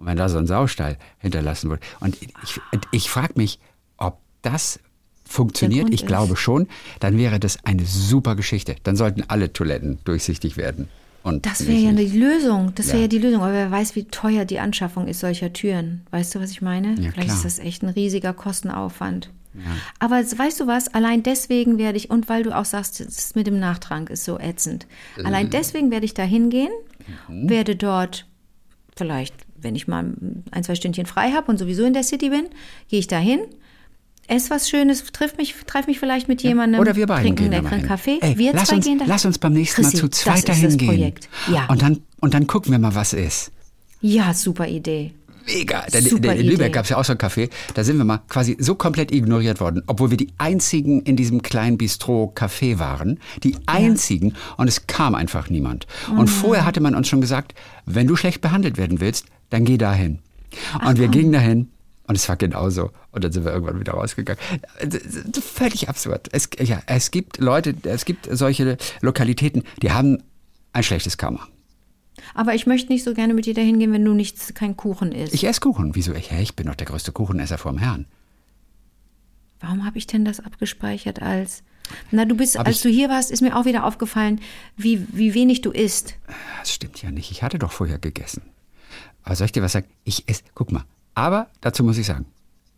[0.00, 1.82] Und wenn da so ein Saustall hinterlassen wird.
[2.00, 3.60] Und ich, ich frage mich,
[3.98, 4.80] ob das
[5.24, 5.90] funktioniert.
[5.94, 6.66] Ich glaube schon.
[6.98, 8.74] Dann wäre das eine super Geschichte.
[8.82, 10.88] Dann sollten alle Toiletten durchsichtig werden.
[11.22, 12.72] Und Das wäre ja die Lösung.
[12.74, 13.02] Das wäre Ja.
[13.02, 13.42] ja die Lösung.
[13.42, 16.00] Aber wer weiß, wie teuer die Anschaffung ist solcher Türen.
[16.10, 16.94] Weißt du, was ich meine?
[16.98, 17.36] Ja, Vielleicht klar.
[17.36, 19.30] ist das echt ein riesiger Kostenaufwand.
[19.98, 20.88] Aber weißt du was?
[20.94, 24.38] Allein deswegen werde ich, und weil du auch sagst, das mit dem Nachtrank ist so
[24.38, 24.86] ätzend.
[25.24, 25.50] Allein Mhm.
[25.50, 26.70] deswegen werde ich da hingehen,
[27.28, 28.26] werde dort
[28.96, 30.12] vielleicht, wenn ich mal
[30.50, 32.46] ein, zwei Stündchen frei habe und sowieso in der City bin,
[32.88, 33.40] gehe ich da hin,
[34.30, 37.64] esse was Schönes, triff mich, treff mich vielleicht mit jemandem, Oder wir beiden trinken einen
[37.64, 37.82] leckeren.
[37.82, 38.18] Kaffee.
[38.20, 40.36] Ey, wir lass, zwei uns, gehen da lass uns beim nächsten Mal Chrissy, zu zweit
[40.36, 40.88] das dahin ist das gehen.
[40.88, 41.28] Projekt.
[41.52, 41.66] Ja.
[41.66, 43.50] Und, dann, und dann gucken wir mal, was ist.
[44.00, 45.12] ja, super Idee.
[45.46, 45.84] Mega.
[45.90, 48.20] Super denn in Lübeck gab es ja auch so ein Café, da sind wir mal
[48.28, 53.18] quasi so komplett ignoriert worden, obwohl wir die einzigen in diesem kleinen Bistro-Café waren.
[53.42, 54.34] Die einzigen.
[54.56, 55.86] Und es kam einfach niemand.
[56.16, 57.54] Und vorher hatte man uns schon gesagt,
[57.86, 60.20] wenn du schlecht behandelt werden willst, dann geh dahin.
[60.84, 61.70] Und wir gingen dahin.
[62.06, 62.90] Und es war genauso.
[63.12, 64.42] Und dann sind wir irgendwann wieder rausgegangen.
[64.80, 66.28] Ist Völlig absurd.
[66.32, 70.20] Es, ja, es gibt Leute, es gibt solche Lokalitäten, die haben
[70.72, 71.46] ein schlechtes Karma.
[72.34, 75.12] Aber ich möchte nicht so gerne mit dir dahin gehen, wenn du nichts, kein Kuchen
[75.12, 75.32] isst.
[75.34, 75.94] Ich esse Kuchen.
[75.94, 76.12] Wieso?
[76.14, 78.06] Ich, ich bin doch der größte Kuchenesser vom Herrn.
[79.60, 81.62] Warum habe ich denn das abgespeichert als.
[82.10, 84.40] Na, du bist, Hab als ich- du hier warst, ist mir auch wieder aufgefallen,
[84.76, 86.14] wie, wie wenig du isst.
[86.60, 87.30] Das stimmt ja nicht.
[87.30, 88.42] Ich hatte doch vorher gegessen.
[89.30, 89.86] Aber soll ich dir was sagen?
[90.02, 90.82] Ich esse, guck mal.
[91.14, 92.26] Aber dazu muss ich sagen,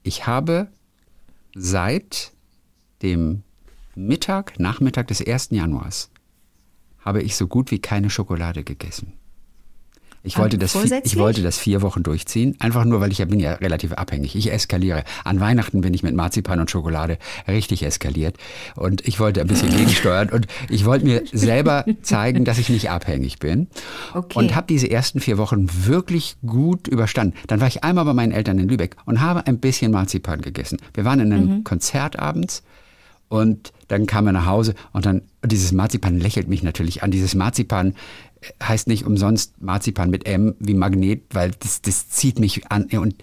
[0.03, 0.69] ich habe
[1.55, 2.31] seit
[3.01, 3.43] dem
[3.95, 5.49] Mittag, Nachmittag des 1.
[5.53, 6.11] Januars,
[6.99, 9.15] habe ich so gut wie keine Schokolade gegessen.
[10.25, 13.41] Ich wollte, das, ich wollte das vier Wochen durchziehen, einfach nur, weil ich ja bin
[13.41, 14.37] ja relativ abhängig.
[14.37, 15.03] Ich eskaliere.
[15.25, 18.37] An Weihnachten bin ich mit Marzipan und Schokolade richtig eskaliert.
[18.77, 22.89] Und ich wollte ein bisschen gegensteuern und ich wollte mir selber zeigen, dass ich nicht
[22.91, 23.67] abhängig bin.
[24.15, 24.39] Okay.
[24.39, 27.37] Und habe diese ersten vier Wochen wirklich gut überstanden.
[27.49, 30.79] Dann war ich einmal bei meinen Eltern in Lübeck und habe ein bisschen Marzipan gegessen.
[30.95, 31.65] Wir waren in einem Mhm.
[31.65, 32.63] Konzert abends
[33.29, 37.11] und dann kam er nach Hause und dann, dieses Marzipan lächelt mich natürlich an.
[37.11, 37.95] Dieses Marzipan
[38.63, 42.85] heißt nicht umsonst Marzipan mit M wie Magnet, weil das, das zieht mich an.
[42.93, 43.15] Und,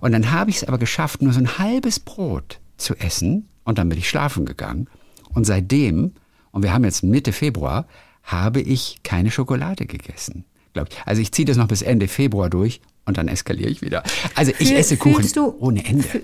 [0.00, 3.78] und dann habe ich es aber geschafft, nur so ein halbes Brot zu essen und
[3.78, 4.88] dann bin ich schlafen gegangen.
[5.34, 6.12] Und seitdem,
[6.50, 7.86] und wir haben jetzt Mitte Februar,
[8.22, 10.44] habe ich keine Schokolade gegessen.
[10.74, 10.96] Glaub ich.
[11.04, 14.02] Also ich ziehe das noch bis Ende Februar durch und dann eskaliere ich wieder.
[14.34, 16.22] Also ich Fühl- esse Kuchen du- ohne Ende.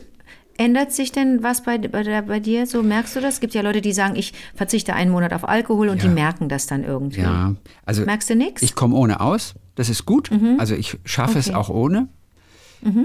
[0.59, 2.83] Ändert sich denn was bei, bei, bei dir so?
[2.83, 3.35] Merkst du das?
[3.35, 6.09] Es gibt ja Leute, die sagen, ich verzichte einen Monat auf Alkohol und Ja.
[6.09, 7.21] die merken das dann irgendwie.
[7.21, 7.55] Ja,
[7.87, 8.61] also Merkst du nix?
[8.62, 10.31] Ich komme ohne aus, das ist gut.
[10.59, 11.55] Also ich schaffe es Okay.
[11.55, 11.61] Mhm.
[11.61, 12.09] auch ohne.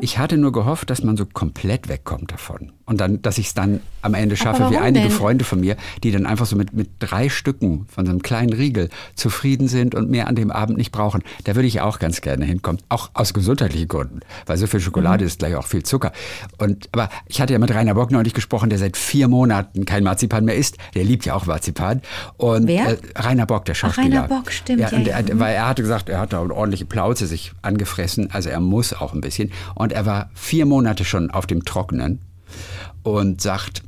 [0.01, 2.71] Ich hatte nur gehofft, dass man so komplett wegkommt davon.
[2.85, 5.11] Und dann, dass ich es dann am Ende schaffe, wie einige denn?
[5.17, 8.51] Freunde von mir, die dann einfach so mit, mit drei Stücken von so einem kleinen
[8.51, 11.23] Riegel zufrieden sind und mehr an dem Abend nicht brauchen.
[11.45, 12.81] Da würde ich auch ganz gerne hinkommen.
[12.89, 14.19] Auch aus gesundheitlichen Gründen.
[14.45, 15.27] Weil so viel Schokolade Mhm.
[15.27, 16.11] ist gleich auch viel Zucker.
[16.57, 20.03] Und, aber ich hatte ja mit Rainer Bock neulich gesprochen, der seit vier Monaten kein
[20.03, 20.77] Marzipan mehr isst.
[20.93, 22.01] Der liebt ja auch Marzipan.
[22.37, 22.89] Und, Wer?
[22.89, 24.23] Äh, Rainer Bock, der Schauspieler.
[24.23, 25.17] Rainer Bock, stimmt, Ja, ja, ja.
[25.19, 28.59] er, weil er hatte gesagt, er hat da eine ordentliche Plauze sich angefressen, also er
[28.59, 29.51] muss auch ein bisschen.
[29.75, 32.19] Und er war vier Monate schon auf dem Trockenen
[33.03, 33.83] und sagt,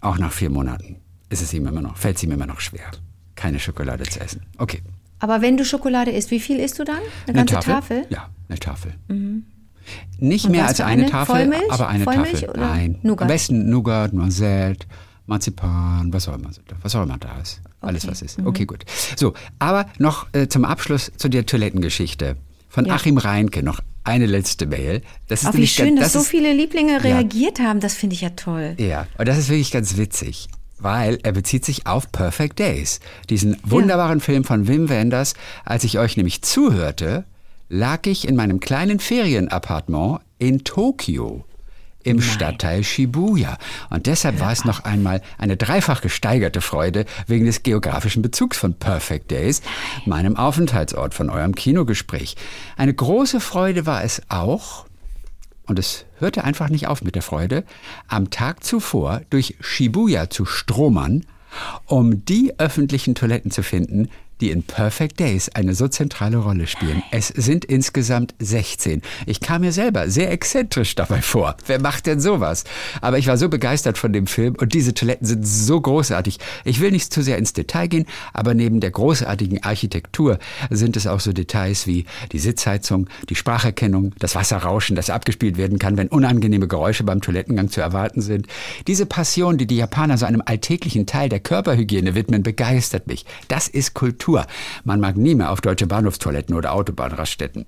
[0.00, 0.96] auch nach vier Monaten
[1.28, 2.90] ist es ihm immer noch, fällt es ihm immer noch schwer,
[3.34, 4.42] keine Schokolade zu essen.
[4.58, 4.82] Okay.
[5.18, 6.98] Aber wenn du Schokolade isst, wie viel isst du dann?
[7.26, 8.06] Eine ganze Tafel?
[8.10, 8.92] Ja, eine Tafel.
[10.18, 11.10] Nicht Und mehr als eine, eine?
[11.10, 11.70] Tafel, Vollmilch?
[11.70, 12.50] aber eine Vollmilch Tafel.
[12.50, 12.98] oder Nein.
[13.02, 13.22] Nougat?
[13.22, 14.86] Am besten Nougat, Noisette,
[15.26, 16.50] Marzipan, was auch immer,
[16.82, 17.60] was auch immer da ist.
[17.80, 18.10] Alles, okay.
[18.10, 18.38] was ist.
[18.40, 18.66] Okay, mhm.
[18.66, 18.84] gut.
[19.16, 22.36] So, aber noch äh, zum Abschluss zu der Toilettengeschichte.
[22.68, 22.94] Von ja.
[22.94, 25.02] Achim Reinke noch eine letzte Mail.
[25.28, 27.66] Das ist oh, wie schön, ganz, das dass so viele Lieblinge reagiert ja.
[27.66, 27.80] haben.
[27.80, 28.74] Das finde ich ja toll.
[28.78, 30.48] Ja, und das ist wirklich ganz witzig
[30.82, 32.98] weil er bezieht sich auf Perfect Days,
[33.30, 34.24] diesen wunderbaren ja.
[34.24, 35.34] Film von Wim Wenders.
[35.64, 37.24] Als ich euch nämlich zuhörte,
[37.68, 41.44] lag ich in meinem kleinen Ferienappartement in Tokio
[42.04, 42.26] im Nein.
[42.26, 43.58] Stadtteil Shibuya.
[43.90, 48.74] Und deshalb war es noch einmal eine dreifach gesteigerte Freude wegen des geografischen Bezugs von
[48.74, 49.62] Perfect Days,
[50.06, 52.36] meinem Aufenthaltsort von eurem Kinogespräch.
[52.76, 54.86] Eine große Freude war es auch,
[55.66, 57.64] und es hörte einfach nicht auf mit der Freude,
[58.08, 61.24] am Tag zuvor durch Shibuya zu stromern,
[61.86, 64.08] um die öffentlichen Toiletten zu finden,
[64.42, 67.02] die in Perfect Days eine so zentrale Rolle spielen.
[67.12, 69.00] Es sind insgesamt 16.
[69.24, 71.56] Ich kam mir selber sehr exzentrisch dabei vor.
[71.66, 72.64] Wer macht denn sowas?
[73.00, 76.38] Aber ich war so begeistert von dem Film und diese Toiletten sind so großartig.
[76.64, 81.06] Ich will nicht zu sehr ins Detail gehen, aber neben der großartigen Architektur sind es
[81.06, 86.08] auch so Details wie die Sitzheizung, die Spracherkennung, das Wasserrauschen, das abgespielt werden kann, wenn
[86.08, 88.48] unangenehme Geräusche beim Toilettengang zu erwarten sind.
[88.88, 93.24] Diese Passion, die die Japaner so einem alltäglichen Teil der Körperhygiene widmen, begeistert mich.
[93.46, 94.31] Das ist Kultur.
[94.32, 94.46] Kultur.
[94.84, 97.66] Man mag nie mehr auf deutsche Bahnhofstoiletten oder Autobahnraststätten.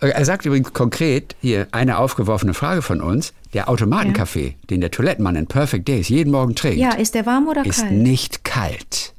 [0.00, 4.66] Äh, er sagt übrigens konkret, hier eine aufgeworfene Frage von uns, der Automatenkaffee, ja.
[4.70, 6.78] den der Toilettenmann in Perfect Days jeden Morgen trinkt.
[6.78, 7.92] Ja, ist der warm oder ist kalt?
[7.92, 9.14] Ist nicht kalt.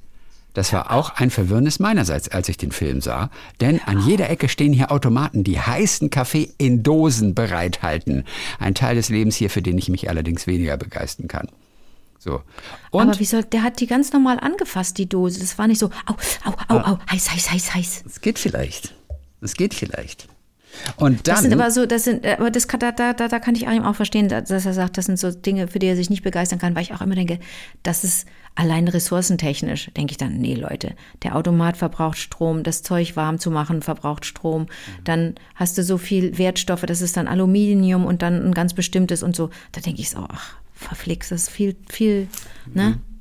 [0.54, 3.30] Das war auch ein Verwirrnis meinerseits, als ich den Film sah.
[3.60, 8.24] Denn an jeder Ecke stehen hier Automaten, die heißen Kaffee in Dosen bereithalten.
[8.58, 11.50] Ein Teil des Lebens hier, für den ich mich allerdings weniger begeistern kann.
[12.26, 12.42] So.
[12.90, 15.40] Und Aber wie soll, der hat die ganz normal angefasst, die Dose.
[15.40, 16.92] Das war nicht so, au, au, au, ah.
[16.94, 18.04] au, heiß, heiß, heiß, heiß.
[18.08, 18.96] Es geht vielleicht.
[19.42, 20.28] Es geht vielleicht.
[20.98, 23.56] Und dann, das sind aber so, das sind, aber das kann, da, da, da kann
[23.56, 26.24] ich auch verstehen, dass er sagt, das sind so Dinge, für die er sich nicht
[26.24, 27.40] begeistern kann, weil ich auch immer denke,
[27.84, 33.16] das ist allein ressourcentechnisch, denke ich dann, nee, Leute, der Automat verbraucht Strom, das Zeug
[33.16, 35.04] warm zu machen verbraucht Strom, mhm.
[35.04, 39.24] dann hast du so viel Wertstoffe, das ist dann Aluminium und dann ein ganz bestimmtes
[39.24, 39.50] und so.
[39.74, 42.28] Da denke ich so, ach, verflixt, das ist viel, viel,
[42.74, 42.92] ne?
[42.92, 43.15] Mhm.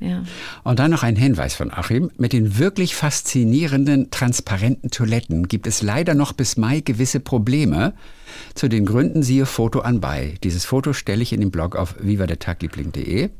[0.00, 0.24] Ja.
[0.64, 2.10] Und dann noch ein Hinweis von Achim.
[2.18, 7.94] Mit den wirklich faszinierenden, transparenten Toiletten gibt es leider noch bis Mai gewisse Probleme.
[8.54, 10.34] Zu den Gründen siehe Foto anbei.
[10.42, 13.30] Dieses Foto stelle ich in den Blog auf vivadertagliebling.de.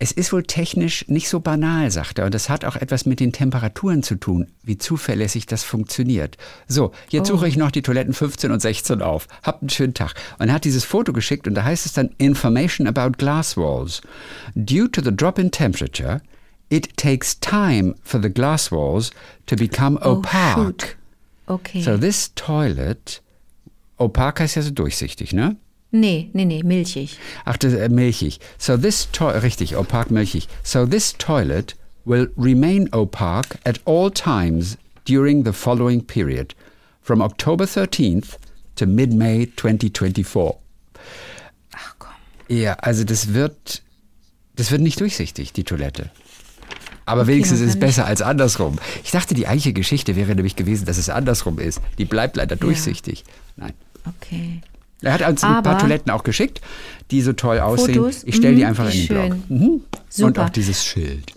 [0.00, 3.20] Es ist wohl technisch nicht so banal, sagt er, und es hat auch etwas mit
[3.20, 6.36] den Temperaturen zu tun, wie zuverlässig das funktioniert.
[6.66, 7.36] So, jetzt oh.
[7.36, 9.28] suche ich noch die Toiletten 15 und 16 auf.
[9.42, 10.14] Habt einen schönen Tag.
[10.38, 14.02] Und er hat dieses Foto geschickt und da heißt es dann Information about glass walls.
[14.54, 16.20] Due to the drop in temperature,
[16.70, 19.12] it takes time for the glass walls
[19.46, 20.96] to become oh, opaque.
[21.46, 21.82] Oh, okay.
[21.82, 23.22] So this toilet,
[23.98, 25.56] opaque heißt ja so durchsichtig, ne?
[25.94, 27.20] Nee, nee, nee, milchig.
[27.44, 28.40] Ach, das, äh, milchig.
[28.58, 30.48] So this toilet, richtig, opak milchig.
[30.64, 36.56] So this toilet will remain opaque at all times during the following period,
[37.00, 38.38] from October 13th
[38.74, 40.56] to mid-May 2024.
[41.76, 42.10] Ach komm.
[42.48, 43.80] Ja, also das wird,
[44.56, 46.10] das wird nicht durchsichtig, die Toilette.
[47.06, 48.80] Aber okay, wenigstens ist es besser als andersrum.
[49.04, 51.80] Ich dachte, die eigentliche Geschichte wäre nämlich gewesen, dass es andersrum ist.
[51.98, 53.20] Die bleibt leider durchsichtig.
[53.20, 53.66] Ja.
[53.66, 53.72] Nein.
[54.06, 54.60] Okay.
[55.02, 56.60] Er hat uns ein paar Toiletten auch geschickt,
[57.10, 57.94] die so toll aussehen.
[57.94, 58.24] Fotos?
[58.24, 59.28] Ich stelle die mhm, einfach in den schön.
[59.28, 59.50] Blog.
[59.50, 59.80] Mhm.
[60.08, 60.26] Super.
[60.26, 61.32] Und auch dieses Schild.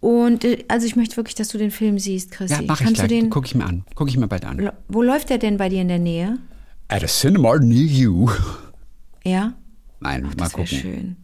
[0.00, 2.54] Und äh, also ich möchte wirklich, dass du den Film siehst, Chrissy.
[2.54, 3.08] Ja, mach ich Kannst gleich.
[3.08, 3.84] Den, Guck ich mir an.
[3.94, 4.70] Guck ich mir bald an.
[4.88, 6.38] Wo läuft der denn bei dir in der Nähe?
[6.88, 8.30] At a cinema near you.
[9.24, 9.52] Ja?
[10.00, 10.66] Nein, Ach, mal das gucken.
[10.66, 11.16] Schön.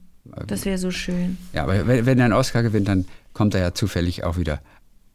[0.47, 1.39] Das wäre so schön.
[1.55, 4.61] Ja, aber wenn, wenn er einen Oscar gewinnt, dann kommt er ja zufällig auch wieder,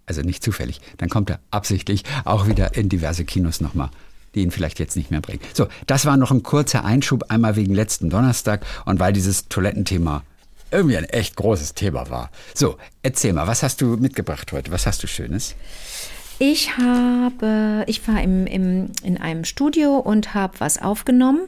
[0.05, 3.91] also nicht zufällig, dann kommt er absichtlich auch wieder in diverse Kinos nochmal
[4.35, 5.41] die ihn vielleicht jetzt nicht mehr bringen.
[5.53, 10.23] So, das war noch ein kurzer Einschub, einmal wegen letzten Donnerstag und weil dieses Toilettenthema
[10.71, 12.31] irgendwie ein echt großes Thema war.
[12.53, 14.71] So, erzähl mal, was hast du mitgebracht heute?
[14.71, 15.55] Was hast du Schönes?
[16.39, 21.41] Ich habe, ich war im, im, in einem Studio und habe was aufgenommen,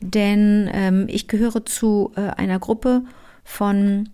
[0.00, 3.02] denn ähm, ich gehöre zu äh, einer Gruppe
[3.44, 4.08] von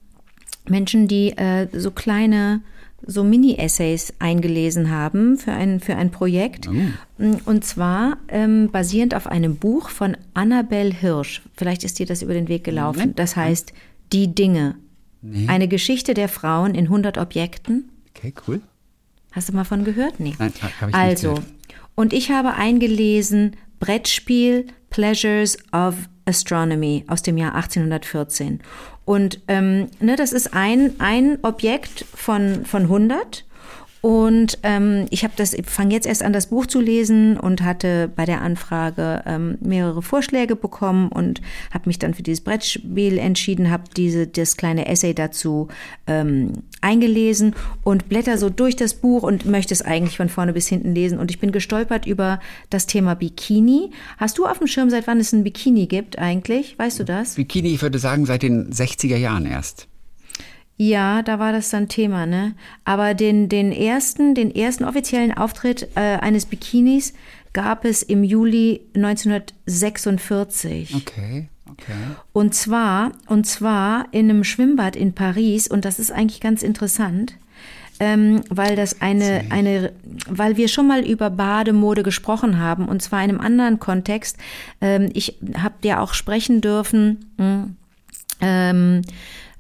[0.67, 2.63] Menschen, die äh, so kleine
[3.07, 6.69] so Mini-Essays eingelesen haben für ein, für ein Projekt.
[6.69, 7.25] Oh.
[7.45, 11.43] Und zwar ähm, basierend auf einem Buch von Annabel Hirsch.
[11.55, 13.15] Vielleicht ist dir das über den Weg gelaufen.
[13.15, 13.73] Das heißt
[14.13, 14.77] Die Dinge.
[15.23, 15.49] Nee.
[15.49, 17.91] Eine Geschichte der Frauen in 100 Objekten.
[18.15, 18.61] Okay, cool.
[19.33, 20.21] Hast du mal von gehört?
[20.21, 20.35] Nee.
[20.39, 21.55] Nein, habe ich also, nicht gehört.
[21.95, 25.95] und ich habe eingelesen Brettspiel Pleasures of
[26.27, 28.61] Astronomy aus dem Jahr 1814.
[29.05, 33.45] Und ähm, ne, das ist ein, ein Objekt von, von 100
[34.05, 38.11] Und ähm, ich habe das, fange jetzt erst an, das Buch zu lesen und hatte
[38.15, 41.41] bei der Anfrage ähm, mehrere Vorschläge bekommen und
[41.71, 45.69] habe mich dann für dieses Brettspiel entschieden, habe diese das kleine Essay dazu
[46.07, 50.69] ähm, eingelesen und blätter so durch das Buch und möchte es eigentlich von vorne bis
[50.69, 51.19] hinten lesen.
[51.19, 53.91] Und ich bin gestolpert über das Thema Bikini.
[54.19, 56.79] Hast du auf dem Schirm, seit wann es ein Bikini gibt eigentlich?
[56.79, 57.37] Weißt du das?
[57.37, 59.89] Bikini, ich würde sagen, seit den 60er Jahren erst.
[60.77, 62.55] Ja, da war das dann Thema, ne?
[62.85, 67.15] Aber den, den ersten, den ersten offiziellen Auftritt äh, eines Bikinis
[67.53, 70.97] gab es im Juli 1946.
[70.97, 71.93] Okay, okay.
[72.33, 77.35] Und zwar, und zwar in einem Schwimmbad in Paris, und das ist eigentlich ganz interessant.
[78.01, 79.93] Ähm, weil das eine, eine,
[80.29, 84.37] weil wir schon mal über Bademode gesprochen haben, und zwar in einem anderen Kontext.
[84.81, 87.31] Ähm, ich habe dir auch sprechen dürfen.
[87.37, 87.77] Mh, hm,
[88.41, 89.03] ähm,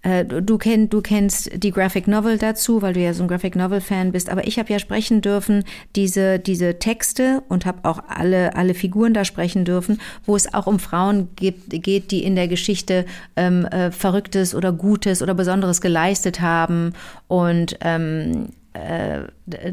[0.04, 3.56] äh, du, kenn, du kennst die Graphic Novel dazu, weil du ja so ein Graphic
[3.56, 4.28] Novel Fan bist.
[4.28, 5.64] Aber ich habe ja sprechen dürfen
[5.96, 10.66] diese diese Texte und habe auch alle alle Figuren da sprechen dürfen, wo es auch
[10.66, 15.80] um Frauen gibt, geht, die in der Geschichte ähm, äh, Verrücktes oder Gutes oder Besonderes
[15.80, 16.92] geleistet haben
[17.26, 18.63] und ähm, äh,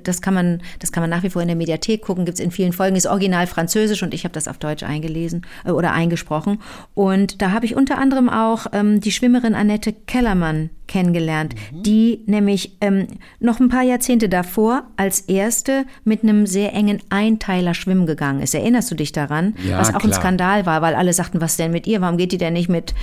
[0.04, 2.44] das kann man, das kann man nach wie vor in der Mediathek gucken, gibt es
[2.44, 5.94] in vielen Folgen, ist original französisch und ich habe das auf Deutsch eingelesen äh, oder
[5.94, 6.60] eingesprochen.
[6.94, 11.84] Und da habe ich unter anderem auch ähm, die Schwimmerin Annette Kellermann kennengelernt, mhm.
[11.84, 13.08] die nämlich ähm,
[13.40, 18.54] noch ein paar Jahrzehnte davor als erste mit einem sehr engen Einteiler schwimmen gegangen ist.
[18.54, 19.56] Erinnerst du dich daran?
[19.68, 20.12] Ja, was auch klar.
[20.12, 22.02] ein Skandal war, weil alle sagten, was denn mit ihr?
[22.02, 22.94] Warum geht die denn nicht mit,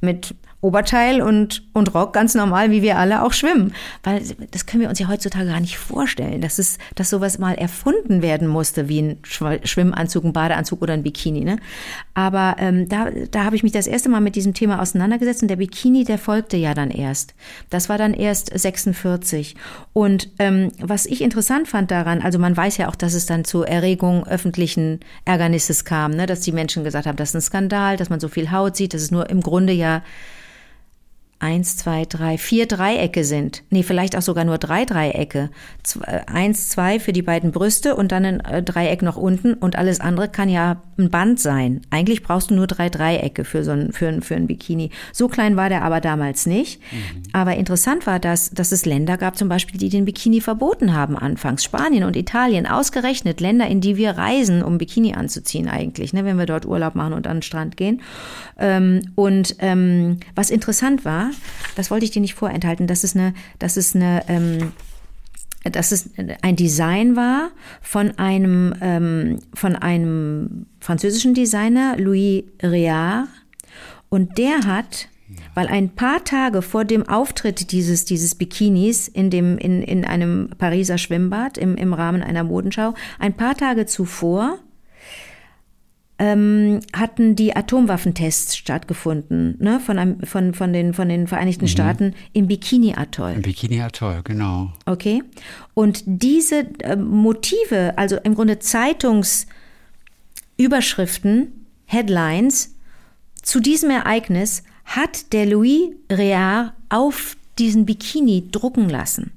[0.00, 3.72] mit Oberteil und, und Rock ganz normal, wie wir alle auch schwimmen.
[4.02, 7.54] Weil das können wir uns ja heutzutage gar nicht vorstellen, dass, es, dass sowas mal
[7.54, 11.44] erfunden werden musste, wie ein Schwimmanzug, ein Badeanzug oder ein Bikini.
[11.44, 11.58] Ne?
[12.14, 15.48] Aber ähm, da, da habe ich mich das erste Mal mit diesem Thema auseinandergesetzt und
[15.48, 17.34] der Bikini, der folgte ja dann erst.
[17.70, 19.54] Das war dann erst 46.
[19.92, 23.44] Und ähm, was ich interessant fand daran, also man weiß ja auch, dass es dann
[23.44, 26.26] zur Erregung öffentlichen Ärgernisses kam, ne?
[26.26, 28.92] dass die Menschen gesagt haben, das ist ein Skandal, dass man so viel Haut sieht,
[28.92, 30.02] das ist nur im Grunde ja
[31.40, 33.62] eins, zwei, drei, vier Dreiecke sind.
[33.70, 35.50] Nee, vielleicht auch sogar nur drei Dreiecke.
[35.84, 39.76] Zwei, eins, zwei für die beiden Brüste und dann ein äh, Dreieck noch unten und
[39.76, 41.82] alles andere kann ja ein Band sein.
[41.90, 44.90] Eigentlich brauchst du nur drei Dreiecke für so ein, für, ein, für ein Bikini.
[45.12, 46.80] So klein war der aber damals nicht.
[46.90, 47.22] Mhm.
[47.32, 51.16] Aber interessant war, dass, dass es Länder gab zum Beispiel, die den Bikini verboten haben
[51.16, 51.62] anfangs.
[51.62, 56.38] Spanien und Italien, ausgerechnet Länder, in die wir reisen, um Bikini anzuziehen eigentlich, ne, wenn
[56.38, 58.02] wir dort Urlaub machen und an den Strand gehen.
[58.58, 61.27] Ähm, und ähm, was interessant war,
[61.76, 64.72] das wollte ich dir nicht vorenthalten, dass es eine, dass es eine, ähm,
[65.64, 66.10] dass es
[66.42, 67.50] ein Design war
[67.82, 73.26] von einem, ähm, von einem französischen Designer, Louis Réard.
[74.08, 75.08] Und der hat,
[75.54, 80.50] weil ein paar Tage vor dem Auftritt dieses, dieses Bikinis in, dem, in, in einem
[80.56, 84.58] Pariser Schwimmbad im, im Rahmen einer Modenschau, ein paar Tage zuvor
[86.18, 91.68] ähm, hatten die Atomwaffentests stattgefunden, ne, von, einem, von, von, den, von den Vereinigten mhm.
[91.68, 93.34] Staaten im Bikini-Atoll.
[93.34, 94.72] Im Bikini-Atoll, genau.
[94.84, 95.22] Okay.
[95.74, 101.52] Und diese äh, Motive, also im Grunde Zeitungsüberschriften,
[101.86, 102.74] Headlines
[103.42, 109.32] zu diesem Ereignis hat der Louis Réard auf diesen Bikini drucken lassen.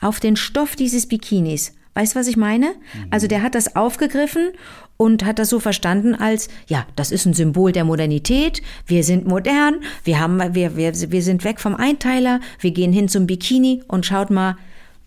[0.00, 1.74] Auf den Stoff dieses Bikinis.
[1.94, 2.66] Weißt du, was ich meine?
[2.66, 3.06] Mhm.
[3.10, 4.50] Also der hat das aufgegriffen
[4.96, 9.26] und hat das so verstanden als, ja, das ist ein Symbol der Modernität, wir sind
[9.26, 13.82] modern, wir, haben, wir, wir, wir sind weg vom Einteiler, wir gehen hin zum Bikini
[13.88, 14.56] und schaut mal,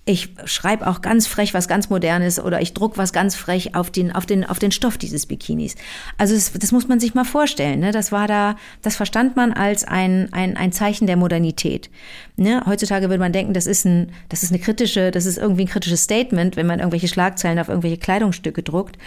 [0.09, 3.91] ich schreibe auch ganz frech was ganz Modernes oder ich druck was ganz frech auf
[3.91, 5.75] den, auf den, auf den Stoff dieses Bikinis.
[6.17, 7.79] Also das, das muss man sich mal vorstellen.
[7.79, 7.91] Ne?
[7.91, 11.91] Das war da, das verstand man als ein, ein, ein Zeichen der Modernität.
[12.37, 12.63] Ne?
[12.65, 15.69] Heutzutage würde man denken, das ist ein, das ist eine kritische, das ist irgendwie ein
[15.69, 18.97] kritisches Statement, wenn man irgendwelche Schlagzeilen auf irgendwelche Kleidungsstücke druckt.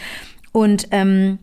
[0.52, 1.38] Und ähm,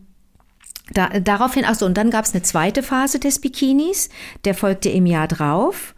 [0.94, 4.10] da, daraufhin, ach so, und dann gab es eine zweite Phase des Bikinis,
[4.46, 5.96] der folgte im Jahr drauf.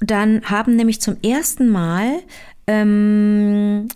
[0.00, 2.20] Dann haben nämlich zum ersten Mal
[2.66, 3.88] ähm,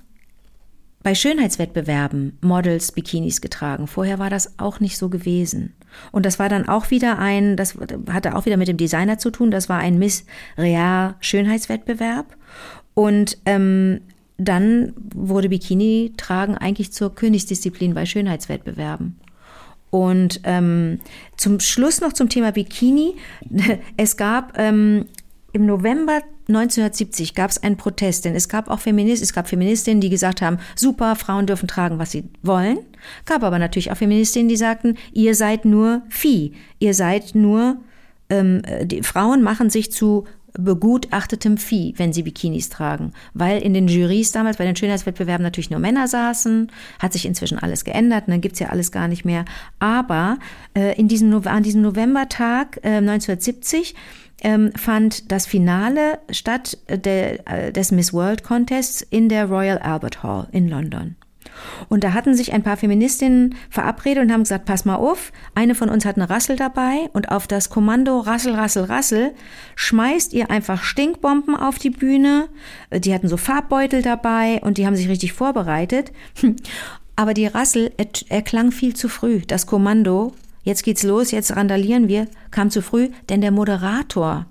[1.03, 3.87] bei Schönheitswettbewerben Models Bikinis getragen.
[3.87, 5.75] Vorher war das auch nicht so gewesen.
[6.13, 7.77] Und das war dann auch wieder ein, das
[8.11, 10.25] hatte auch wieder mit dem Designer zu tun, das war ein Miss
[10.59, 12.37] Real Schönheitswettbewerb.
[12.95, 14.01] Und ähm,
[14.39, 19.17] dann wurde Bikini tragen eigentlich zur Königsdisziplin bei Schönheitswettbewerben.
[19.91, 21.01] Und ähm,
[21.37, 23.15] zum Schluss noch zum Thema Bikini.
[23.97, 25.07] Es gab ähm,
[25.53, 30.01] im November 1970 gab es einen Protest, denn es gab auch Feministen, es gab Feministinnen,
[30.01, 32.79] die gesagt haben, super, Frauen dürfen tragen, was sie wollen.
[33.25, 37.79] Gab aber natürlich auch Feministinnen, die sagten, ihr seid nur Vieh, ihr seid nur,
[38.29, 40.25] ähm, die Frauen machen sich zu
[40.59, 43.13] begutachtetem Vieh, wenn sie Bikinis tragen.
[43.35, 46.71] Weil in den Jurys damals, bei den Schönheitswettbewerben natürlich nur Männer saßen.
[46.99, 49.45] Hat sich inzwischen alles geändert, dann gibt's ja alles gar nicht mehr.
[49.79, 50.39] Aber
[50.75, 53.95] äh, in diesem, an diesem Novembertag äh, 1970
[54.43, 60.23] ähm, fand das Finale statt der, äh, des Miss World Contests in der Royal Albert
[60.23, 61.17] Hall in London.
[61.89, 65.75] Und da hatten sich ein paar Feministinnen verabredet und haben gesagt, pass mal auf, eine
[65.75, 69.35] von uns hat eine Rassel dabei und auf das Kommando Rassel, Rassel, Rassel
[69.75, 72.49] schmeißt ihr einfach Stinkbomben auf die Bühne.
[72.93, 76.13] Die hatten so Farbbeutel dabei und die haben sich richtig vorbereitet.
[77.17, 77.93] Aber die Rassel
[78.29, 79.41] erklang viel zu früh.
[79.47, 80.35] Das Kommando
[80.67, 84.47] jetzt geht's los, jetzt randalieren wir, kam zu früh, denn der Moderator,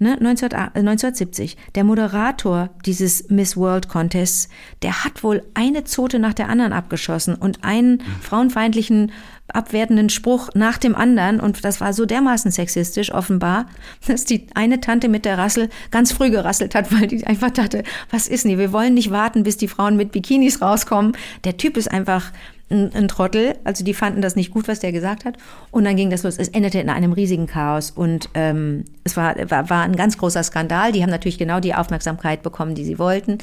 [0.00, 4.48] ne, 19, 1970, äh, der Moderator dieses Miss World Contests,
[4.82, 9.12] der hat wohl eine Zote nach der anderen abgeschossen und einen frauenfeindlichen
[9.52, 13.66] abwertenden Spruch nach dem anderen und das war so dermaßen sexistisch offenbar,
[14.06, 17.82] dass die eine Tante mit der Rassel ganz früh gerasselt hat, weil die einfach dachte,
[18.10, 18.58] was ist denn hier?
[18.58, 21.16] Wir wollen nicht warten, bis die Frauen mit Bikinis rauskommen.
[21.44, 22.32] Der Typ ist einfach
[22.70, 23.56] ein, ein Trottel.
[23.64, 25.36] Also die fanden das nicht gut, was der gesagt hat.
[25.70, 26.38] Und dann ging das los.
[26.38, 30.42] Es endete in einem riesigen Chaos und ähm, es war, war, war ein ganz großer
[30.42, 30.92] Skandal.
[30.92, 33.38] Die haben natürlich genau die Aufmerksamkeit bekommen, die sie wollten.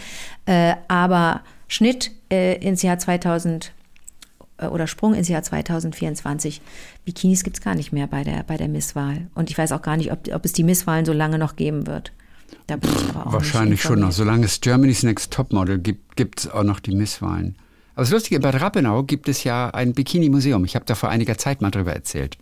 [0.46, 3.74] Äh, aber Schnitt äh, ins Jahr 2000
[4.58, 6.62] äh, oder Sprung ins Jahr 2024.
[7.06, 9.28] Bikinis gibt's gar nicht mehr bei der, bei der Misswahl.
[9.36, 11.88] Und ich weiß auch gar nicht, ob, ob es die Misswahlen so lange noch geben
[11.88, 12.12] wird.
[13.14, 14.12] Auch Wahrscheinlich schon noch.
[14.12, 17.56] Solange es Germany's Next Topmodel gibt, gibt es auch noch die Misswahlen.
[17.98, 20.64] Aber das Lustige, in Bad Rappenau gibt es ja ein Bikini-Museum.
[20.66, 22.38] Ich habe da vor einiger Zeit mal drüber erzählt.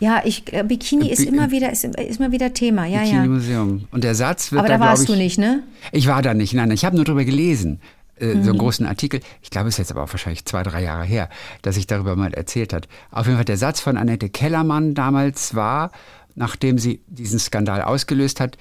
[0.00, 2.84] Ja, ich, äh, Bikini ist immer wieder, ist, ist immer wieder Thema.
[2.84, 3.84] Ja, Bikini Museum.
[3.92, 5.62] Und der Satz wird Aber da, da warst ich, du nicht, ne?
[5.92, 6.52] Ich war da nicht.
[6.52, 7.80] Nein, ich habe nur drüber gelesen.
[8.18, 8.42] Äh, mhm.
[8.42, 9.20] So einen großen Artikel.
[9.40, 11.28] Ich glaube, es ist jetzt aber auch wahrscheinlich zwei, drei Jahre her,
[11.62, 12.88] dass ich darüber mal erzählt hat.
[13.12, 15.92] Auf jeden Fall der Satz von Annette Kellermann damals war,
[16.34, 18.58] nachdem sie diesen Skandal ausgelöst hat,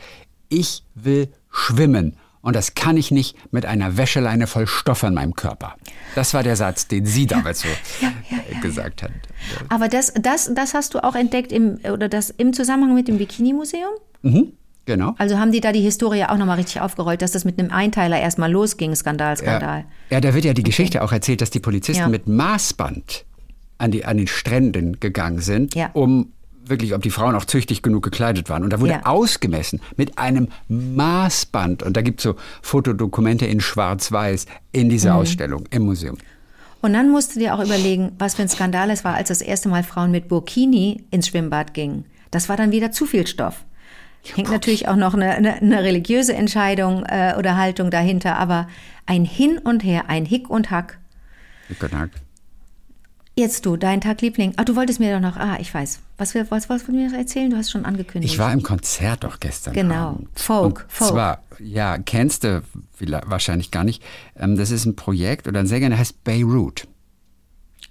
[0.49, 2.15] ich will schwimmen.
[2.41, 5.75] Und das kann ich nicht mit einer Wäscheleine voll Stoff an meinem Körper.
[6.15, 7.67] Das war der Satz, den sie damals so
[8.01, 9.11] ja, ja, ja, gesagt hat.
[9.67, 13.17] Aber das, das, das hast du auch entdeckt im, oder das im Zusammenhang mit dem
[13.17, 13.91] Bikini-Museum?
[14.21, 14.53] Mhm.
[14.85, 15.13] Genau.
[15.19, 18.19] Also haben die da die Historie auch nochmal richtig aufgerollt, dass das mit einem Einteiler
[18.19, 19.85] erstmal losging, Skandal, Skandal.
[20.09, 20.69] Ja, ja da wird ja die okay.
[20.71, 23.25] Geschichte auch erzählt, dass die Polizisten mit Maßband
[23.77, 26.31] an, die, an den Stränden gegangen sind, um
[26.69, 28.63] wirklich, ob die Frauen auch züchtig genug gekleidet waren.
[28.63, 29.05] Und da wurde ja.
[29.05, 31.83] ausgemessen mit einem Maßband.
[31.83, 35.19] Und da gibt es so Fotodokumente in Schwarz-Weiß in dieser mhm.
[35.19, 36.17] Ausstellung im Museum.
[36.81, 39.41] Und dann musst du dir auch überlegen, was für ein Skandal es war, als das
[39.41, 42.05] erste Mal Frauen mit Burkini ins Schwimmbad gingen.
[42.31, 43.65] Das war dann wieder zu viel Stoff.
[44.35, 48.67] Hängt natürlich auch noch eine, eine, eine religiöse Entscheidung äh, oder Haltung dahinter, aber
[49.05, 50.99] ein Hin und Her, ein Hick und Hack.
[51.67, 52.11] Hick und Hack.
[53.39, 54.51] Jetzt du, dein Tagliebling.
[54.57, 56.01] Ah, du wolltest mir doch noch, ah, ich weiß.
[56.17, 57.49] Was, was, was wolltest du mir erzählen?
[57.49, 58.33] Du hast schon angekündigt.
[58.33, 60.27] Ich war im Konzert doch gestern Genau, Abend.
[60.37, 61.11] Folk, Und Folk.
[61.11, 62.61] zwar, ja, kennst du
[62.99, 64.03] wahrscheinlich gar nicht.
[64.35, 66.85] Ähm, das ist ein Projekt oder ein Sänger, der heißt Beirut.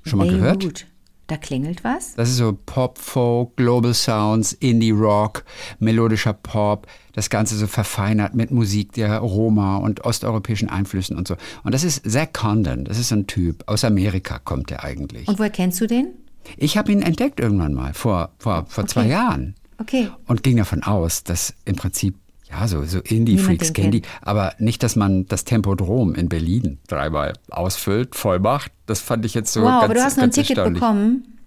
[0.04, 0.60] Schon mal Beirut.
[0.60, 0.86] gehört?
[1.28, 2.14] Da klingelt was?
[2.14, 5.44] Das ist so Pop, Folk, Global Sounds, Indie Rock,
[5.78, 6.86] melodischer Pop.
[7.12, 11.36] Das Ganze so verfeinert mit Musik der Roma und osteuropäischen Einflüssen und so.
[11.64, 12.86] Und das ist Zach Condon.
[12.86, 13.62] Das ist so ein Typ.
[13.66, 15.28] Aus Amerika kommt er eigentlich.
[15.28, 16.14] Und woher kennst du den?
[16.56, 18.92] Ich habe ihn entdeckt irgendwann mal, vor, vor, vor okay.
[18.92, 19.54] zwei Jahren.
[19.76, 20.08] Okay.
[20.26, 22.16] Und ging davon aus, dass im Prinzip
[22.50, 24.02] ja, so, so Indie-Freaks kennen die.
[24.22, 28.72] Aber nicht, dass man das Tempodrom in Berlin dreimal ausfüllt, voll macht.
[28.86, 31.38] Das fand ich jetzt so wow, ganz aber du hast noch ein Ticket bekommen?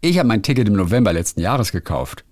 [0.00, 2.24] Ich habe mein Ticket im November letzten Jahres gekauft.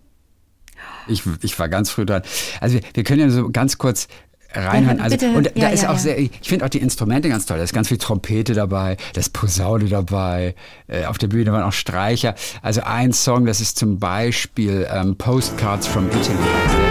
[1.07, 2.23] Ich, ich war ganz früh dran.
[2.61, 4.09] Also wir, wir können ja so ganz kurz
[4.53, 5.01] reinhören.
[5.01, 5.99] Also, Bitte, und ja, da ist ja, auch ja.
[5.99, 7.59] sehr, ich finde auch die Instrumente ganz toll.
[7.59, 10.55] Da ist ganz viel Trompete dabei, da ist Posaune dabei,
[10.87, 12.35] äh, auf der Bühne waren auch Streicher.
[12.63, 16.88] Also ein Song, das ist zum Beispiel ähm, Postcards from Italy.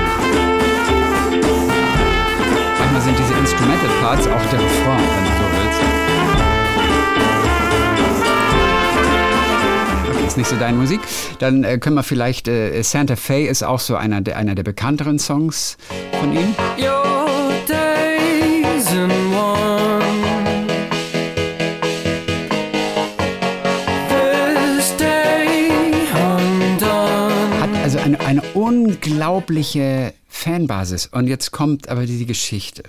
[2.97, 5.79] Manchmal sind diese Instrumental Parts auch der Refrain, wenn du so willst.
[10.15, 11.01] Okay, ist nicht so deine Musik.
[11.38, 14.63] Dann äh, können wir vielleicht, äh, Santa Fe ist auch so einer der, einer der
[14.63, 15.77] bekannteren Songs
[16.19, 16.55] von ihm.
[16.79, 20.65] Your days in one.
[24.10, 25.69] This day
[26.15, 27.62] undone.
[27.62, 31.07] Hat also eine, eine unglaubliche Fanbasis.
[31.07, 32.83] Und jetzt kommt aber die Geschichte.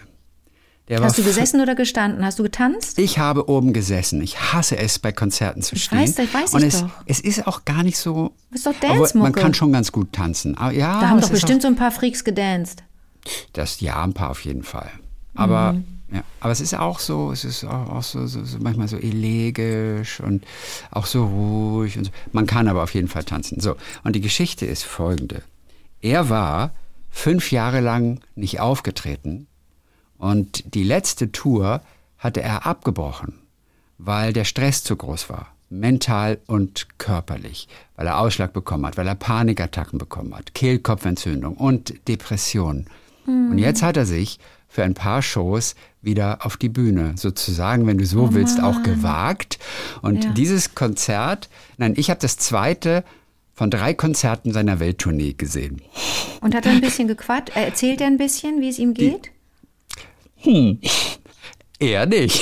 [0.88, 2.24] Der Hast du gesessen oder gestanden?
[2.24, 2.98] Hast du getanzt?
[2.98, 4.22] Ich habe oben gesessen.
[4.22, 5.98] Ich hasse es, bei Konzerten zu stehen.
[5.98, 6.90] weiß, das weiß Und ich es, doch.
[7.04, 8.32] es ist auch gar nicht so.
[8.50, 9.18] Das ist doch Dance-Mucke.
[9.18, 10.56] Man kann schon ganz gut tanzen.
[10.56, 12.82] Aber ja, Da haben doch bestimmt so ein paar Freaks gedanced.
[13.26, 14.90] Auch, das ja, ein paar auf jeden Fall.
[15.34, 15.84] Aber Mhm.
[16.12, 18.96] ja, aber es ist auch so, es ist auch, auch so, so, so manchmal so
[18.96, 20.44] elegisch und
[20.90, 22.10] auch so ruhig und so.
[22.32, 23.60] Man kann aber auf jeden Fall tanzen.
[23.60, 25.42] So und die Geschichte ist folgende:
[26.00, 26.70] Er war
[27.10, 29.46] fünf Jahre lang nicht aufgetreten.
[30.18, 31.80] Und die letzte Tour
[32.18, 33.34] hatte er abgebrochen,
[33.98, 35.48] weil der Stress zu groß war.
[35.70, 37.68] Mental und körperlich.
[37.94, 42.86] Weil er Ausschlag bekommen hat, weil er Panikattacken bekommen hat, Kehlkopfentzündung und Depression.
[43.26, 44.38] Und jetzt hat er sich
[44.68, 49.58] für ein paar Shows wieder auf die Bühne, sozusagen, wenn du so willst, auch gewagt.
[50.00, 50.30] Und Ja.
[50.32, 53.04] dieses Konzert, nein, ich habe das zweite
[53.58, 55.82] von drei Konzerten seiner Welttournee gesehen.
[56.40, 57.56] Und hat er ein bisschen gequatscht?
[57.56, 59.32] Er erzählt er ein bisschen, wie es ihm geht?
[61.80, 62.40] Er nicht.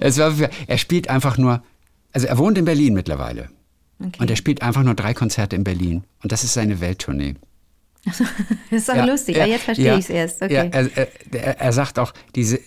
[0.00, 0.34] Es war,
[0.66, 1.62] er spielt einfach nur,
[2.12, 3.48] also er wohnt in Berlin mittlerweile.
[3.98, 4.18] Okay.
[4.18, 6.04] Und er spielt einfach nur drei Konzerte in Berlin.
[6.22, 7.36] Und das ist seine Welttournee.
[8.04, 8.20] Das
[8.70, 9.38] ist doch lustig.
[9.38, 10.42] Ja, jetzt verstehe ja, ich es erst.
[10.42, 10.54] Okay.
[10.54, 10.90] Ja, er,
[11.32, 12.60] er, er sagt auch, diese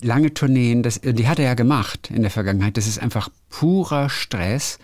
[0.00, 2.76] lange Tourneen, das, die hat er ja gemacht in der Vergangenheit.
[2.76, 4.80] Das ist einfach purer Stress.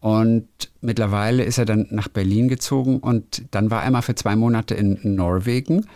[0.00, 0.48] Und
[0.80, 4.74] mittlerweile ist er dann nach Berlin gezogen und dann war er mal für zwei Monate
[4.74, 5.86] in Norwegen.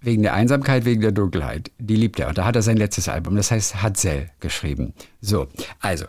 [0.00, 1.70] Wegen der Einsamkeit, wegen der Dunkelheit.
[1.78, 2.28] Die liebt er.
[2.28, 4.92] Und da hat er sein letztes Album, das heißt Hatzel, geschrieben.
[5.22, 5.48] So,
[5.80, 6.04] also,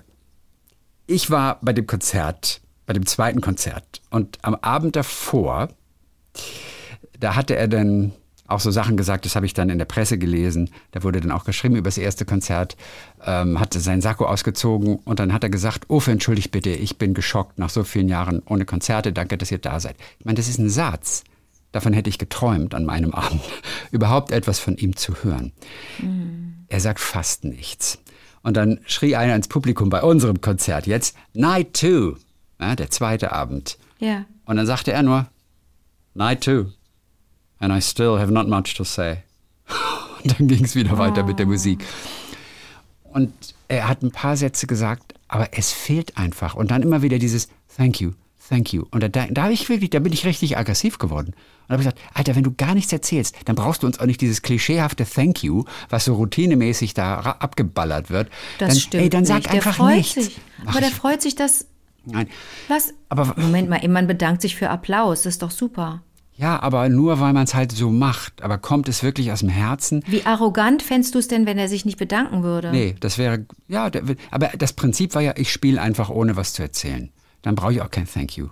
[1.08, 4.02] ich war bei dem Konzert, bei dem zweiten Konzert.
[4.10, 5.70] Und am Abend davor,
[7.20, 8.12] da hatte er dann
[8.48, 10.70] auch so Sachen gesagt, das habe ich dann in der Presse gelesen.
[10.92, 12.78] Da wurde dann auch geschrieben über das erste Konzert,
[13.26, 17.14] ähm, hatte seinen Sakko ausgezogen und dann hat er gesagt, Uwe, entschuldigt bitte, ich bin
[17.14, 19.96] geschockt nach so vielen Jahren ohne Konzerte, danke, dass ihr da seid.
[20.20, 21.24] Ich meine, das ist ein Satz.
[21.72, 23.42] Davon hätte ich geträumt an meinem Abend,
[23.92, 25.52] überhaupt etwas von ihm zu hören.
[26.70, 28.00] Er sagt fast nichts.
[28.44, 32.16] Und dann schrie einer ins Publikum bei unserem Konzert jetzt, Night Two,
[32.62, 33.78] ja, der zweite Abend.
[34.00, 34.26] ja.
[34.46, 35.28] Und dann sagte er nur,
[36.14, 36.68] Night two.
[37.60, 39.18] And I still have not much to say.
[40.24, 41.84] Und dann ging es wieder weiter mit der Musik.
[43.04, 43.32] Und
[43.68, 46.56] er hat ein paar Sätze gesagt, aber es fehlt einfach.
[46.56, 48.12] Und dann immer wieder dieses Thank you,
[48.50, 48.86] thank you.
[48.92, 51.34] Und da, da, habe ich wirklich, da bin ich richtig aggressiv geworden.
[51.68, 54.22] Und habe gesagt, Alter, wenn du gar nichts erzählst, dann brauchst du uns auch nicht
[54.22, 58.30] dieses klischeehafte Thank you, was so routinemäßig da abgeballert wird.
[58.60, 59.50] Das dann, stimmt Ey, dann sag nicht.
[59.52, 60.14] einfach der freut nichts.
[60.14, 60.38] sich.
[60.66, 61.66] Ach, Aber der freut sich, dass...
[62.06, 62.28] Nein.
[62.68, 62.94] Was?
[63.10, 65.24] Aber- Moment mal, man bedankt sich für Applaus.
[65.24, 66.04] Das ist doch super.
[66.38, 68.42] Ja, aber nur weil man es halt so macht.
[68.42, 70.04] Aber kommt es wirklich aus dem Herzen?
[70.08, 72.72] Wie arrogant fändest du es denn, wenn er sich nicht bedanken würde?
[72.72, 76.54] Nee, das wäre, ja, der, aber das Prinzip war ja, ich spiele einfach ohne was
[76.54, 77.10] zu erzählen.
[77.42, 78.50] Dann brauche ich auch kein Thank you.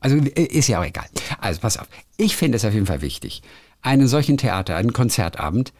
[0.00, 1.06] Also äh, ist ja auch egal.
[1.40, 1.88] Also pass auf.
[2.16, 3.42] Ich finde es auf jeden Fall wichtig,
[3.82, 5.72] einen solchen Theater, einen Konzertabend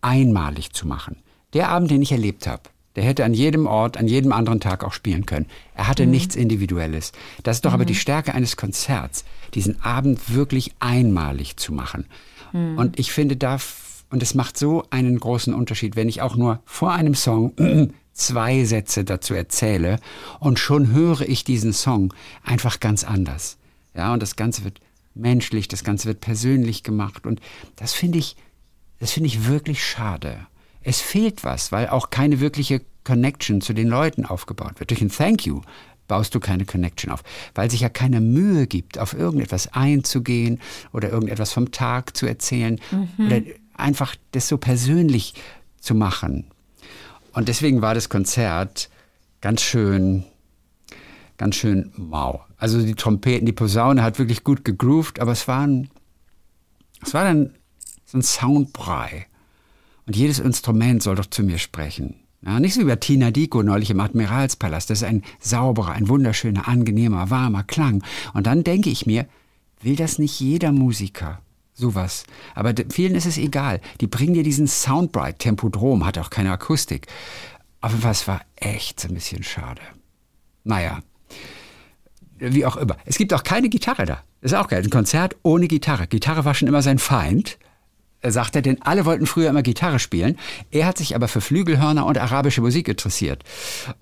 [0.00, 1.16] einmalig zu machen.
[1.52, 2.62] Der Abend, den ich erlebt habe,
[2.96, 5.46] der hätte an jedem Ort, an jedem anderen Tag auch spielen können.
[5.74, 7.12] Er hatte nichts Individuelles.
[7.42, 9.24] Das ist doch aber die Stärke eines Konzerts,
[9.54, 12.06] diesen Abend wirklich einmalig zu machen.
[12.52, 13.58] Und ich finde da,
[14.10, 17.52] und es macht so einen großen Unterschied, wenn ich auch nur vor einem Song
[18.12, 20.00] zwei Sätze dazu erzähle
[20.40, 23.58] und schon höre ich diesen Song einfach ganz anders.
[23.94, 24.80] Ja, und das Ganze wird
[25.14, 27.40] menschlich, das Ganze wird persönlich gemacht und
[27.76, 28.36] das finde ich,
[28.98, 30.46] das finde ich wirklich schade.
[30.82, 34.90] Es fehlt was, weil auch keine wirkliche Connection zu den Leuten aufgebaut wird.
[34.90, 35.62] Durch ein Thank you
[36.08, 37.22] baust du keine Connection auf,
[37.54, 40.60] weil sich ja keine Mühe gibt, auf irgendetwas einzugehen
[40.92, 42.80] oder irgendetwas vom Tag zu erzählen
[43.18, 43.42] oder
[43.74, 45.34] einfach das so persönlich
[45.80, 46.46] zu machen.
[47.32, 48.90] Und deswegen war das Konzert
[49.40, 50.24] ganz schön,
[51.36, 52.44] ganz schön mau.
[52.56, 55.88] Also die Trompeten, die Posaune hat wirklich gut gegroovt, aber es war ein,
[57.02, 57.54] es war dann
[58.04, 59.26] so ein Soundbrei.
[60.06, 62.14] Und jedes Instrument soll doch zu mir sprechen.
[62.44, 64.90] Ja, nicht so wie bei Tina Dico neulich im Admiralspalast.
[64.90, 68.04] Das ist ein sauberer, ein wunderschöner, angenehmer, warmer Klang.
[68.32, 69.26] Und dann denke ich mir,
[69.82, 71.40] will das nicht jeder Musiker?
[71.74, 72.24] Sowas.
[72.54, 73.80] Aber vielen ist es egal.
[74.00, 75.38] Die bringen dir diesen Soundbright.
[75.38, 77.06] Tempodrom hat auch keine Akustik.
[77.80, 79.80] Aber was war echt so ein bisschen schade.
[80.64, 81.00] Naja,
[82.38, 82.96] wie auch immer.
[83.04, 84.22] Es gibt auch keine Gitarre da.
[84.40, 84.82] Ist auch geil.
[84.82, 86.06] Ein Konzert ohne Gitarre.
[86.06, 87.58] Gitarre war schon immer sein Feind.
[88.20, 90.38] Er sagt er, denn alle wollten früher immer Gitarre spielen.
[90.70, 93.44] Er hat sich aber für Flügelhörner und arabische Musik interessiert.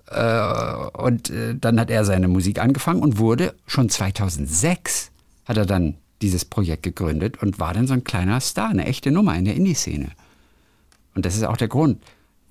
[0.07, 5.11] Äh, und äh, dann hat er seine Musik angefangen und wurde schon 2006
[5.45, 9.11] hat er dann dieses Projekt gegründet und war dann so ein kleiner Star, eine echte
[9.11, 10.09] Nummer in der Indie-Szene.
[11.13, 12.01] Und das ist auch der Grund,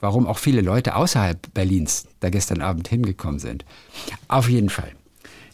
[0.00, 3.64] warum auch viele Leute außerhalb Berlins da gestern Abend hingekommen sind.
[4.28, 4.92] Auf jeden Fall.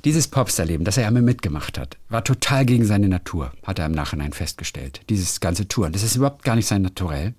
[0.04, 3.92] Dieses Popstar-Leben, das er einmal mitgemacht hat, war total gegen seine Natur, hat er im
[3.92, 5.00] Nachhinein festgestellt.
[5.08, 7.34] Dieses ganze Touren, das ist überhaupt gar nicht sein Naturell.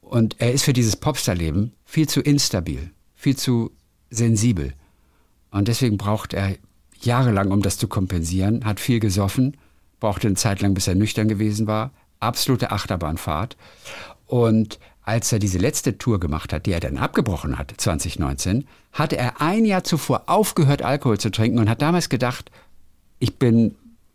[0.00, 3.70] Und er ist für dieses Popstar-Leben viel zu instabil, viel zu
[4.08, 4.72] sensibel.
[5.50, 6.56] Und deswegen braucht er
[7.00, 9.56] jahrelang, um das zu kompensieren, hat viel gesoffen,
[10.00, 13.58] brauchte eine Zeit lang, bis er nüchtern gewesen war, absolute Achterbahnfahrt.
[14.24, 14.78] Und
[15.08, 19.40] als er diese letzte Tour gemacht hat, die er dann abgebrochen hat, 2019, hatte er
[19.40, 22.50] ein Jahr zuvor aufgehört, Alkohol zu trinken und hat damals gedacht,
[23.18, 23.74] ich bin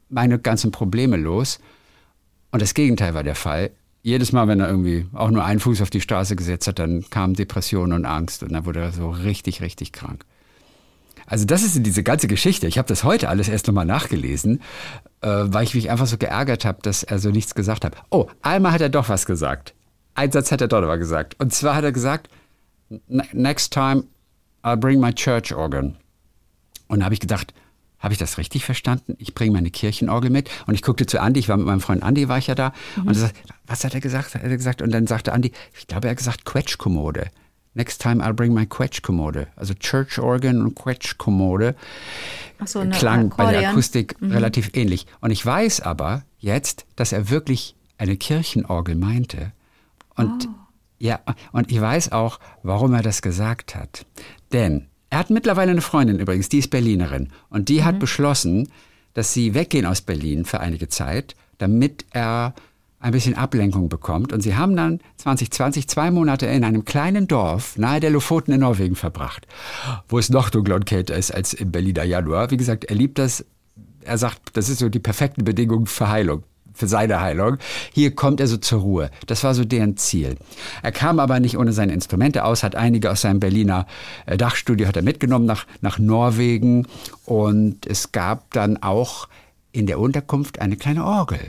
[0.09, 1.59] meine ganzen Probleme los.
[2.51, 3.71] Und das Gegenteil war der Fall.
[4.03, 7.09] Jedes Mal, wenn er irgendwie auch nur einen Fuß auf die Straße gesetzt hat, dann
[7.09, 10.23] kamen Depressionen und Angst und dann wurde er so richtig, richtig krank.
[11.25, 12.67] Also das ist diese ganze Geschichte.
[12.67, 14.61] Ich habe das heute alles erst nochmal nachgelesen,
[15.21, 17.95] äh, weil ich mich einfach so geärgert habe, dass er so nichts gesagt hat.
[18.11, 19.73] Oh, einmal hat er doch was gesagt.
[20.15, 21.35] Ein Satz hat er doch aber gesagt.
[21.39, 22.29] Und zwar hat er gesagt,
[23.07, 24.03] "Ne- next time
[24.63, 25.95] I'll bring my church organ.
[26.87, 27.53] Und da habe ich gedacht,
[27.99, 29.15] habe ich das richtig verstanden?
[29.17, 30.49] Ich bringe meine Kirchenorgel mit.
[30.67, 32.73] Und ich guckte zu Andi, ich war mit meinem Freund Andi, war ich ja da.
[32.97, 33.35] Und er sagt,
[33.65, 34.35] was hat er gesagt?
[34.35, 34.81] Hat er gesagt?
[34.81, 37.27] Und dann sagte Andi, ich glaube, er hat gesagt Quetschkommode.
[37.75, 39.47] Next time I'll bring my Quetschkommode.
[39.55, 41.75] Also Church Organ und Quetschkommode
[42.65, 43.65] so, klang bei der Akkordeon.
[43.71, 45.07] Akustik relativ ähnlich.
[45.21, 49.51] Und ich weiß aber jetzt, dass er wirklich eine Kirchenorgel meinte.
[50.15, 50.47] Und
[50.99, 51.19] ja,
[51.51, 54.05] und ich weiß auch, warum er das gesagt hat.
[54.53, 57.29] Denn er hat mittlerweile eine Freundin übrigens, die ist Berlinerin.
[57.49, 58.69] Und die hat beschlossen,
[59.13, 62.53] dass sie weggehen aus Berlin für einige Zeit, damit er
[62.99, 64.31] ein bisschen Ablenkung bekommt.
[64.31, 68.61] Und sie haben dann 2020 zwei Monate in einem kleinen Dorf nahe der Lofoten in
[68.61, 69.45] Norwegen verbracht,
[70.07, 72.49] wo es noch dunkler und kälter ist als im Berliner Januar.
[72.49, 73.45] Wie gesagt, er liebt das.
[74.05, 76.43] Er sagt, das ist so die perfekten Bedingungen für Heilung
[76.73, 77.57] für seine Heilung.
[77.93, 79.11] Hier kommt er so zur Ruhe.
[79.27, 80.37] Das war so deren Ziel.
[80.81, 83.87] Er kam aber nicht ohne seine Instrumente aus, hat einige aus seinem Berliner
[84.25, 86.87] äh, Dachstudio hat er mitgenommen nach, nach Norwegen
[87.25, 89.27] und es gab dann auch
[89.71, 91.39] in der Unterkunft eine kleine Orgel.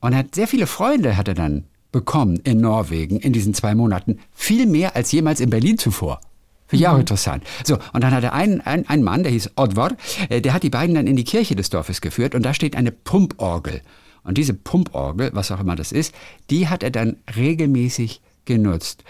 [0.00, 3.74] Und er hat sehr viele Freunde hat er dann bekommen in Norwegen in diesen zwei
[3.74, 4.18] Monaten.
[4.32, 6.20] Viel mehr als jemals in Berlin zuvor.
[6.66, 7.44] Finde ich auch interessant.
[7.64, 9.92] So, und dann hat er einen, einen, einen Mann, der hieß Oddvar,
[10.28, 12.74] äh, der hat die beiden dann in die Kirche des Dorfes geführt und da steht
[12.74, 13.82] eine Pumporgel.
[14.24, 16.14] Und diese Pumporgel, was auch immer das ist,
[16.50, 19.04] die hat er dann regelmäßig genutzt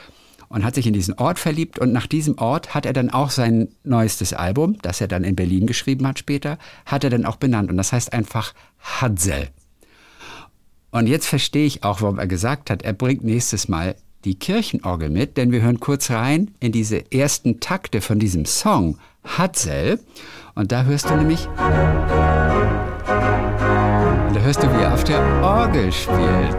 [0.49, 3.31] und hat sich in diesen Ort verliebt und nach diesem Ort hat er dann auch
[3.31, 7.37] sein neuestes Album, das er dann in Berlin geschrieben hat später, hat er dann auch
[7.37, 9.49] benannt und das heißt einfach Hadzel.
[10.91, 15.11] Und jetzt verstehe ich auch, warum er gesagt hat, er bringt nächstes Mal die Kirchenorgel
[15.11, 19.99] mit, denn wir hören kurz rein in diese ersten Takte von diesem Song Hadzel.
[20.55, 21.49] Und da hörst du nämlich.
[24.35, 26.19] Da hörst du, wie er auf der Orgel spielt.
[26.19, 26.59] Und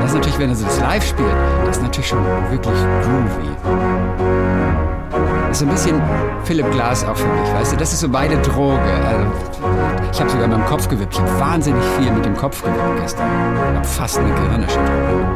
[0.00, 1.28] das ist natürlich, wenn er so das live spielt,
[1.66, 3.50] das ist natürlich schon wirklich groovy.
[5.48, 6.00] Das ist so ein bisschen
[6.44, 7.76] Philipp Glass auch für mich, weißt du?
[7.76, 8.80] Das ist so meine Droge.
[9.06, 9.26] Also,
[10.10, 11.12] ich habe sogar in meinem Kopf gewippt.
[11.12, 13.26] Ich habe wahnsinnig viel mit dem Kopf gewippt gestern.
[13.72, 15.28] Ich habe fast eine Gehirnerschütterung.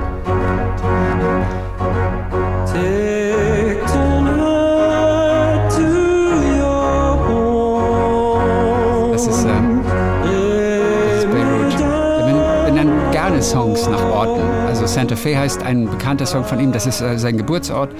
[13.44, 14.40] Songs nach Orten.
[14.66, 17.94] Also Santa Fe heißt ein bekannter Song von ihm, das ist äh, sein Geburtsort.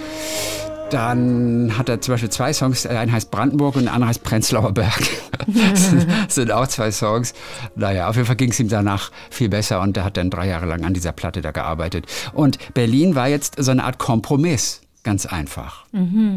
[0.91, 4.23] Dann hat er zum Beispiel zwei Songs, der eine heißt Brandenburg und der andere heißt
[4.23, 5.03] Prenzlauer Berg.
[5.47, 7.35] das sind auch zwei Songs.
[7.77, 10.49] Naja, auf jeden Fall ging es ihm danach viel besser und er hat dann drei
[10.49, 12.07] Jahre lang an dieser Platte da gearbeitet.
[12.33, 14.81] Und Berlin war jetzt so eine Art Kompromiss.
[15.03, 15.85] Ganz einfach.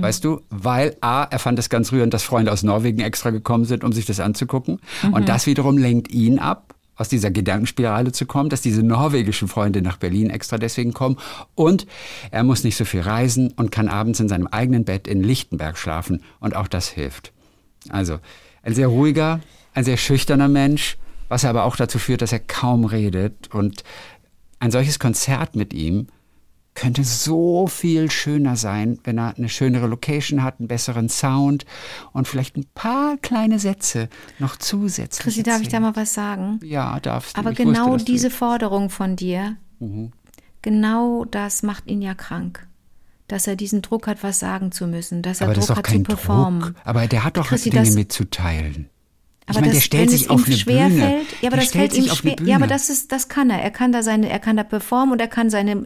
[0.01, 0.41] Weißt du?
[0.49, 3.93] Weil A, er fand es ganz rührend, dass Freunde aus Norwegen extra gekommen sind, um
[3.93, 4.81] sich das anzugucken.
[5.13, 9.81] Und das wiederum lenkt ihn ab, aus dieser Gedankenspirale zu kommen, dass diese norwegischen Freunde
[9.81, 11.17] nach Berlin extra deswegen kommen.
[11.55, 11.87] Und
[12.31, 15.77] er muss nicht so viel reisen und kann abends in seinem eigenen Bett in Lichtenberg
[15.77, 16.23] schlafen.
[16.39, 17.31] Und auch das hilft.
[17.89, 18.19] Also
[18.63, 19.39] ein sehr ruhiger,
[19.73, 20.97] ein sehr schüchterner Mensch,
[21.29, 23.53] was aber auch dazu führt, dass er kaum redet.
[23.53, 23.83] Und
[24.59, 26.07] ein solches Konzert mit ihm
[26.79, 31.65] könnte so viel schöner sein, wenn er eine schönere Location hat, einen besseren Sound
[32.13, 35.23] und vielleicht ein paar kleine Sätze noch zusätzlich.
[35.23, 36.59] Chrissy, darf ich da mal was sagen?
[36.63, 37.39] Ja, darfst du.
[37.41, 40.11] Aber Ich wusste, genau du- diese Forderung von dir, Mhm.
[40.61, 42.67] genau das macht ihn ja krank.
[43.27, 45.77] Dass er diesen Druck hat, was sagen zu müssen, dass er Aber das ist Druck
[45.79, 46.61] hat zu kein performen.
[46.61, 46.73] Druck.
[46.85, 48.89] Aber der hat doch Chrissy, Dinge das- mitzuteilen.
[49.49, 51.01] Ich Aber meine, der das, stellt wenn sich es auf ihm eine schwer Bühne.
[51.01, 52.35] fällt, ja, aber der das stellt fällt ihm schwer.
[52.43, 53.61] Ja, aber das ist, das kann er.
[53.61, 55.83] Er kann da seine, er kann da performen und er kann seine,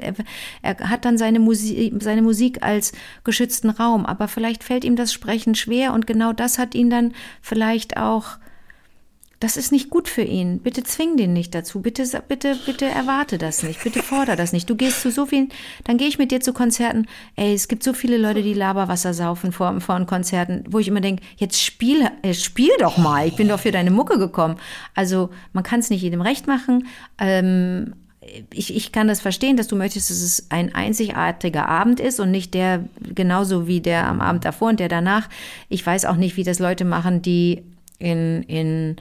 [0.63, 2.91] er hat dann seine Musik, seine Musik als
[3.23, 4.07] geschützten Raum.
[4.07, 8.37] Aber vielleicht fällt ihm das Sprechen schwer und genau das hat ihn dann vielleicht auch.
[9.41, 10.59] Das ist nicht gut für ihn.
[10.59, 11.81] Bitte zwing den nicht dazu.
[11.81, 13.83] Bitte, bitte, bitte erwarte das nicht.
[13.83, 14.69] Bitte fordere das nicht.
[14.69, 15.49] Du gehst zu so vielen,
[15.83, 17.07] dann gehe ich mit dir zu Konzerten.
[17.35, 21.01] Ey, es gibt so viele Leute, die Laberwasser saufen vor, vor Konzerten, wo ich immer
[21.01, 23.27] denke, jetzt spiel, äh, spiel doch mal.
[23.27, 24.57] Ich bin doch für deine Mucke gekommen.
[24.93, 26.87] Also, man kann es nicht jedem recht machen.
[27.17, 27.95] Ähm,
[28.53, 32.29] ich, ich kann das verstehen, dass du möchtest, dass es ein einzigartiger Abend ist und
[32.29, 35.29] nicht der genauso wie der am Abend davor und der danach.
[35.67, 37.63] Ich weiß auch nicht, wie das Leute machen, die
[37.97, 38.97] in, in,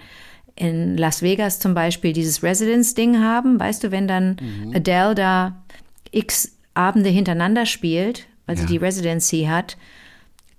[0.60, 3.58] in Las Vegas zum Beispiel dieses Residence-Ding haben.
[3.58, 4.36] Weißt du, wenn dann
[4.74, 5.62] Adele da
[6.10, 8.68] x Abende hintereinander spielt, weil sie Ja.
[8.68, 9.76] die Residency hat,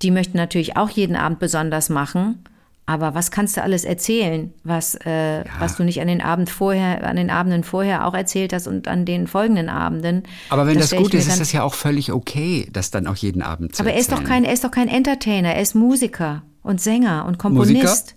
[0.01, 2.43] die möchten natürlich auch jeden Abend besonders machen.
[2.87, 7.07] Aber was kannst du alles erzählen, was, äh, was du nicht an den Abend vorher,
[7.07, 10.23] an den Abenden vorher auch erzählt hast und an den folgenden Abenden?
[10.49, 13.15] Aber wenn das, ich gut ist, ist das ja auch völlig okay, das dann auch
[13.15, 14.29] jeden Abend zu Aber er ist doch erzählen.
[14.29, 18.15] kein, er ist doch kein Entertainer, er ist Musiker und Sänger und Komponist.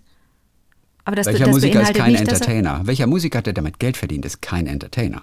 [1.05, 2.81] Aber das, Welcher das Musiker ist kein nicht, er, Entertainer?
[2.85, 5.23] Welcher Musiker, der damit Geld verdient, ist kein Entertainer?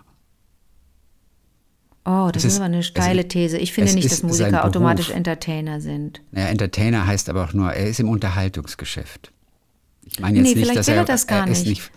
[2.04, 3.58] Oh, das ist, ist- aber eine steile es- These.
[3.58, 6.22] Ich finde nicht, dass Musiker automatisch Entertainer sind.
[6.32, 9.32] Naja, Entertainer heißt aber auch nur, er ist im Unterhaltungsgeschäft.
[10.06, 11.92] Ich meine jetzt Nee, nicht, vielleicht dass will er, er das gar ist nicht.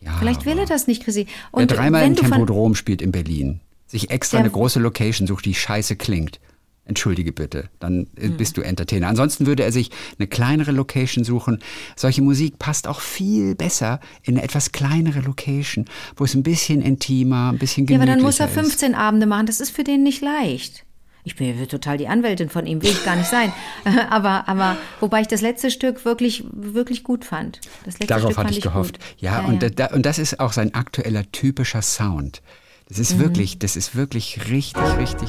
[0.00, 1.26] ja, Vielleicht will er das nicht, Chrissy.
[1.52, 5.44] Wer Und dreimal wenn im Tempodrom spielt in Berlin, sich extra eine große Location sucht,
[5.44, 6.38] die scheiße klingt.
[6.84, 8.36] Entschuldige bitte, dann äh, Hm.
[8.36, 9.06] bist du Entertainer.
[9.08, 11.60] Ansonsten würde er sich eine kleinere Location suchen.
[11.96, 15.84] Solche Musik passt auch viel besser in eine etwas kleinere Location,
[16.16, 18.70] wo es ein bisschen intimer, ein bisschen ja, aber gemütlicher dann muss er ist.
[18.70, 19.46] 15 Abende machen.
[19.46, 20.84] Das ist für den nicht leicht.
[21.24, 23.52] Ich bin ja total die Anwältin von ihm, will ich gar nicht sein.
[24.10, 27.60] aber, aber wobei ich das letzte Stück wirklich, wirklich gut fand.
[28.08, 28.98] Darauf Stück hatte fand ich gehofft.
[28.98, 29.06] Gut.
[29.20, 32.42] Ja, und, Da, und das ist auch sein aktueller typischer Sound.
[32.88, 33.20] Das ist Mhm.
[33.20, 35.28] wirklich, das ist wirklich richtig, richtig.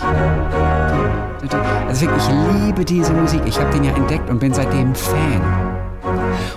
[1.52, 3.42] Also wirklich, ich liebe diese Musik.
[3.46, 5.42] Ich habe den ja entdeckt und bin seitdem Fan.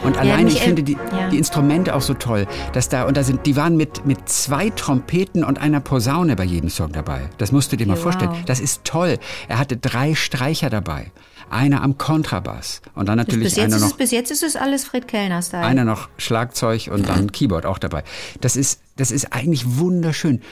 [0.04, 1.28] Und allein, ich Michael- finde die, ja.
[1.30, 4.70] die Instrumente auch so toll, dass da, und da sind, die waren mit, mit zwei
[4.70, 7.22] Trompeten und einer Posaune bei jedem Song dabei.
[7.38, 8.30] Das musst du dir mal Ja, vorstellen.
[8.30, 8.44] wow.
[8.46, 9.18] Das ist toll.
[9.48, 11.10] Er hatte drei Streicher dabei.
[11.50, 14.42] Einer am Kontrabass und dann natürlich Bis jetzt, einer ist noch es, bis jetzt ist
[14.42, 15.64] es alles Fred Kellner-Style.
[15.64, 18.02] einer noch Schlagzeug und dann Keyboard auch dabei.
[18.40, 20.42] Das ist, das ist eigentlich wunderschön.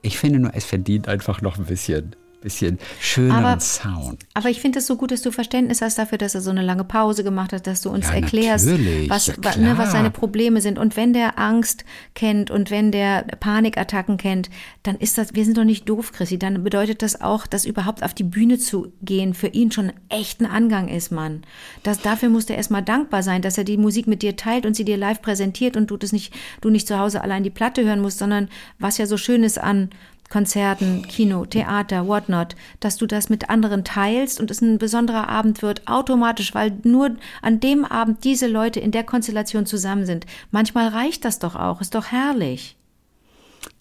[0.00, 4.24] Ich finde nur, es verdient einfach noch ein bisschen, bisschen schöneren Aber- Sound.
[4.34, 6.62] Aber ich finde es so gut, dass du Verständnis hast dafür, dass er so eine
[6.62, 8.66] lange Pause gemacht hat, dass du uns Ja, erklärst,
[9.08, 10.78] was, ja, ne, was seine Probleme sind.
[10.78, 11.84] Und wenn der Angst
[12.14, 14.50] kennt und wenn der Panikattacken kennt,
[14.82, 18.02] dann ist das, wir sind doch nicht doof, Chrissy, dann bedeutet das auch, dass überhaupt
[18.02, 21.42] auf die Bühne zu gehen für ihn schon echt ein Angang ist, Mann.
[21.82, 24.74] Das, dafür musst du erstmal dankbar sein, dass er die Musik mit dir teilt und
[24.74, 27.84] sie dir live präsentiert und du das nicht, du nicht zu Hause allein die Platte
[27.84, 29.90] hören musst, sondern was ja so schön ist an
[30.28, 35.62] Konzerten, Kino, Theater, whatnot, dass du das mit anderen teilst und es ein besonderer Abend
[35.62, 40.26] wird, automatisch, weil nur an dem Abend diese Leute in der Konstellation zusammen sind.
[40.50, 42.76] Manchmal reicht das doch auch, ist doch herrlich.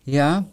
[0.05, 0.45] Ja.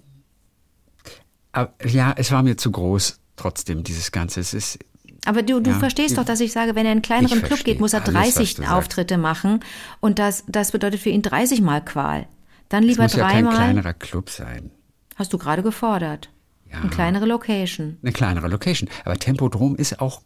[1.53, 4.41] Aber, ja, es war mir zu groß trotzdem, dieses Ganze.
[4.41, 4.79] Es ist,
[5.27, 5.79] Aber du, du Ja.
[5.79, 8.03] verstehst doch, dass ich sage, wenn er in einen kleineren Ich Club geht, muss er
[8.03, 8.75] alles, was 30 du sagst.
[8.75, 9.61] Auftritte machen
[10.01, 12.27] und das, das bedeutet für ihn 30 Mal Qual.
[12.69, 14.71] Dann es lieber muss ja kein dreimal, kleinerer Club sein.
[15.17, 16.31] Hast du gerade gefordert.
[16.71, 16.81] Ja.
[16.81, 17.99] Eine kleinere Location.
[18.03, 18.89] Eine kleinere Location.
[19.05, 20.23] Aber Tempodrom ist auch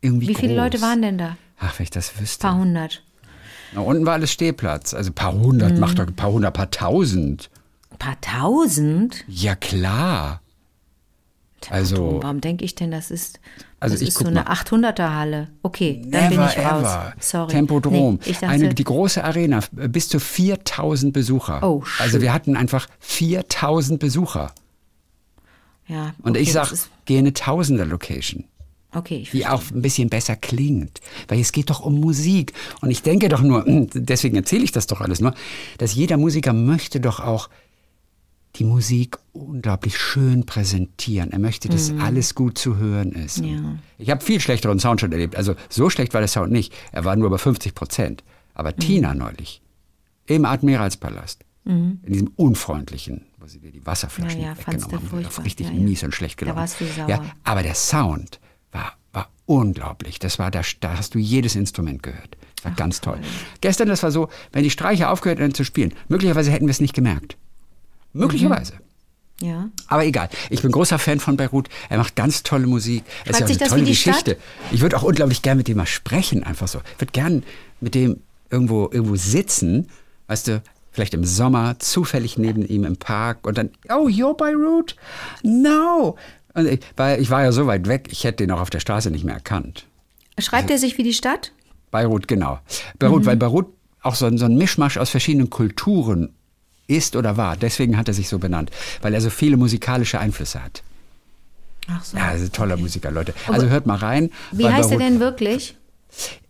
[0.00, 0.62] irgendwie Wie viele groß.
[0.64, 1.36] Leute waren denn da?
[1.58, 2.46] Ach, wenn ich das wüsste.
[2.46, 3.02] Paar hundert.
[3.74, 4.94] Na, unten war alles Stehplatz.
[4.94, 5.80] Also ein paar hundert, Mhm.
[5.80, 7.50] macht doch ein paar hundert, paar tausend.
[7.90, 9.24] Ein paar tausend?
[9.28, 10.40] Ja, klar.
[11.68, 13.38] Also, Warum denke ich denn, das ist,
[13.80, 14.52] Also das ich ist so eine mal.
[14.54, 15.48] 800er Halle?
[15.62, 16.80] Okay, dann bin ich raus.
[16.82, 17.12] ever.
[17.20, 17.50] Sorry.
[17.52, 18.14] Tempodrom.
[18.14, 21.62] Nee, ich dachte, Eine, die große Arena, äh, bis zu 4000 Besucher.
[21.62, 22.22] Oh, also shit.
[22.22, 24.52] wir hatten einfach 4000 Besucher.
[25.86, 28.44] ja, Und okay, ich das sag, ist- geh in eine Tausender-Location.
[28.92, 31.00] Okay, ich die auch ein bisschen besser klingt.
[31.28, 32.52] Weil es geht doch um Musik.
[32.80, 35.34] Und ich denke doch nur, deswegen erzähle ich das doch alles nur,
[35.78, 37.48] dass jeder Musiker möchte doch auch
[38.56, 41.30] die Musik unglaublich schön präsentieren.
[41.32, 43.40] Er möchte, dass alles gut zu hören ist.
[43.42, 43.46] Mhm.
[43.48, 43.78] Ja.
[43.98, 45.36] Ich habe viel schlechteren Sound schon erlebt.
[45.36, 46.72] Also so schlecht war der Sound nicht.
[46.92, 48.24] Er war nur bei 50 Prozent.
[48.54, 48.78] Aber Mhm.
[48.80, 49.62] Tina neulich,
[50.26, 55.44] im Admiralspalast, in diesem unfreundlichen, wo sie dir die Wasserflaschen Ja, ja, weggenommen haben, furchtbar.
[55.44, 56.58] richtig Ja, mies und schlecht Da gelaufen.
[56.60, 57.08] warst du sauer.
[57.08, 58.40] Ja, aber der Sound
[58.72, 60.18] war, war unglaublich.
[60.18, 62.36] Das war, da, da hast du jedes Instrument gehört.
[62.56, 63.20] Das war ganz toll.
[63.60, 66.80] Gestern, das war so, wenn die Streicher aufgehört hätten zu spielen, möglicherweise hätten wir es
[66.80, 67.36] nicht gemerkt.
[68.12, 68.74] Möglicherweise.
[69.40, 69.70] Ja.
[69.86, 70.28] Aber egal.
[70.50, 71.68] Ich bin großer Fan von Beirut.
[71.88, 73.04] Er macht ganz tolle Musik.
[73.24, 74.32] Er ist ja eine das tolle Geschichte.
[74.32, 74.38] Stadt?
[74.70, 76.80] Ich würde auch unglaublich gern mit dem mal sprechen, einfach so.
[76.94, 77.42] Ich würde gern
[77.80, 79.88] mit dem irgendwo, irgendwo sitzen,
[80.26, 84.96] weißt du, vielleicht im Sommer, zufällig neben ihm im Park und dann, oh, you're Beirut?
[85.42, 86.16] No.
[86.54, 88.80] Und ich, weil ich war ja so weit weg, ich hätte den auch auf der
[88.80, 89.86] Straße nicht mehr erkannt.
[90.38, 91.52] Schreibt er sich wie die Stadt?
[91.90, 92.58] Beirut, genau.
[92.98, 93.66] Beirut, weil Beirut
[94.02, 96.34] auch so ein, so ein Mischmasch aus verschiedenen Kulturen
[96.90, 97.56] ist oder war.
[97.56, 98.70] Deswegen hat er sich so benannt,
[99.02, 100.82] weil er so viele musikalische Einflüsse hat.
[101.88, 102.16] Ach so.
[102.16, 103.34] Ja, ist ein toller Musiker, Leute.
[103.48, 104.30] Also hört mal rein.
[104.52, 105.76] Wie heißt er denn wirklich?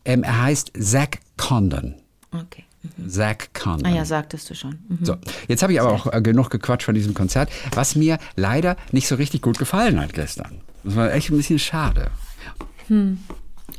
[0.05, 1.95] Ähm, er heißt Zach Condon.
[2.33, 2.65] Okay.
[3.09, 3.87] Zach Condon.
[3.93, 4.79] Ah ja, sagtest du schon.
[4.89, 4.99] Mhm.
[5.05, 5.17] So,
[5.49, 9.07] jetzt habe ich aber auch äh, genug gequatscht von diesem Konzert, was mir leider nicht
[9.07, 10.61] so richtig gut gefallen hat gestern.
[10.85, 12.11] Das war echt ein bisschen schade.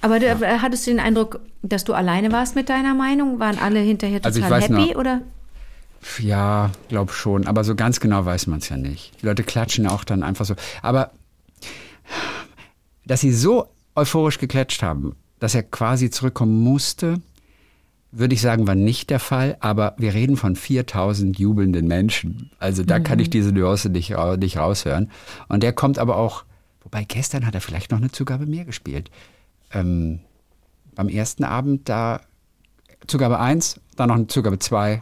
[0.01, 3.39] Aber du, äh, hattest du den Eindruck, dass du alleine warst mit deiner Meinung?
[3.39, 5.21] Waren alle hinterher total Also ich weiß happy noch- oder?
[6.19, 9.21] Ja, glaub schon, aber so ganz genau weiß man es ja nicht.
[9.21, 10.55] Die Leute klatschen auch dann einfach so.
[10.81, 11.11] Aber
[13.05, 17.21] dass sie so euphorisch geklatscht haben, dass er quasi zurückkommen musste,
[18.11, 22.51] würde ich sagen, war nicht der Fall, aber wir reden von 4000 jubelnden Menschen.
[22.59, 25.09] Also da kann ich diese Nuance nicht, nicht raushören.
[25.47, 26.43] Und der kommt aber auch,
[26.83, 29.09] wobei gestern hat er vielleicht noch eine Zugabe mehr gespielt.
[29.71, 30.19] Ähm,
[30.93, 32.21] beim ersten Abend da
[33.07, 35.01] Zugabe 1, dann noch eine Zugabe 2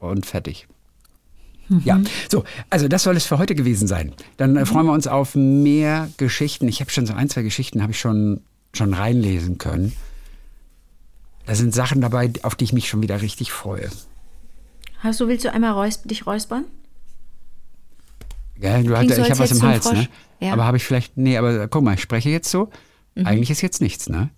[0.00, 0.66] und fertig.
[1.84, 4.12] Ja, so, also das soll es für heute gewesen sein.
[4.38, 6.66] Dann äh, freuen wir uns auf mehr Geschichten.
[6.66, 8.40] Ich habe schon so ein, zwei Geschichten, habe ich schon,
[8.72, 9.92] schon reinlesen können.
[11.46, 13.88] Da sind Sachen dabei, auf die ich mich schon wieder richtig freue.
[14.98, 16.64] Hast du, willst du einmal räus dich räuspern?
[18.56, 20.08] Gell, du so, ich habe was im Hals, ne?
[20.40, 20.52] Ja.
[20.52, 22.68] Aber habe ich vielleicht, nee, aber guck mal, ich spreche jetzt so.
[23.14, 24.30] Eigentlich ist jetzt nichts, ne?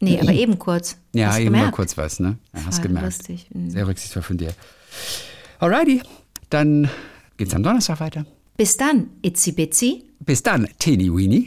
[0.00, 0.96] Nee, aber eben kurz.
[1.12, 1.76] Ja, Hast eben mal gemerkt?
[1.76, 2.38] kurz was, ne?
[2.54, 3.04] Ja, hast gemerkt.
[3.06, 3.48] lustig.
[3.52, 3.70] Mhm.
[3.70, 4.52] Sehr rücksichtsvoll von dir.
[5.58, 6.02] Alrighty,
[6.50, 6.88] dann
[7.36, 8.26] geht's am Donnerstag weiter.
[8.56, 10.04] Bis dann, Itzi Bitzi.
[10.20, 11.46] Bis dann, Teeny Weenie.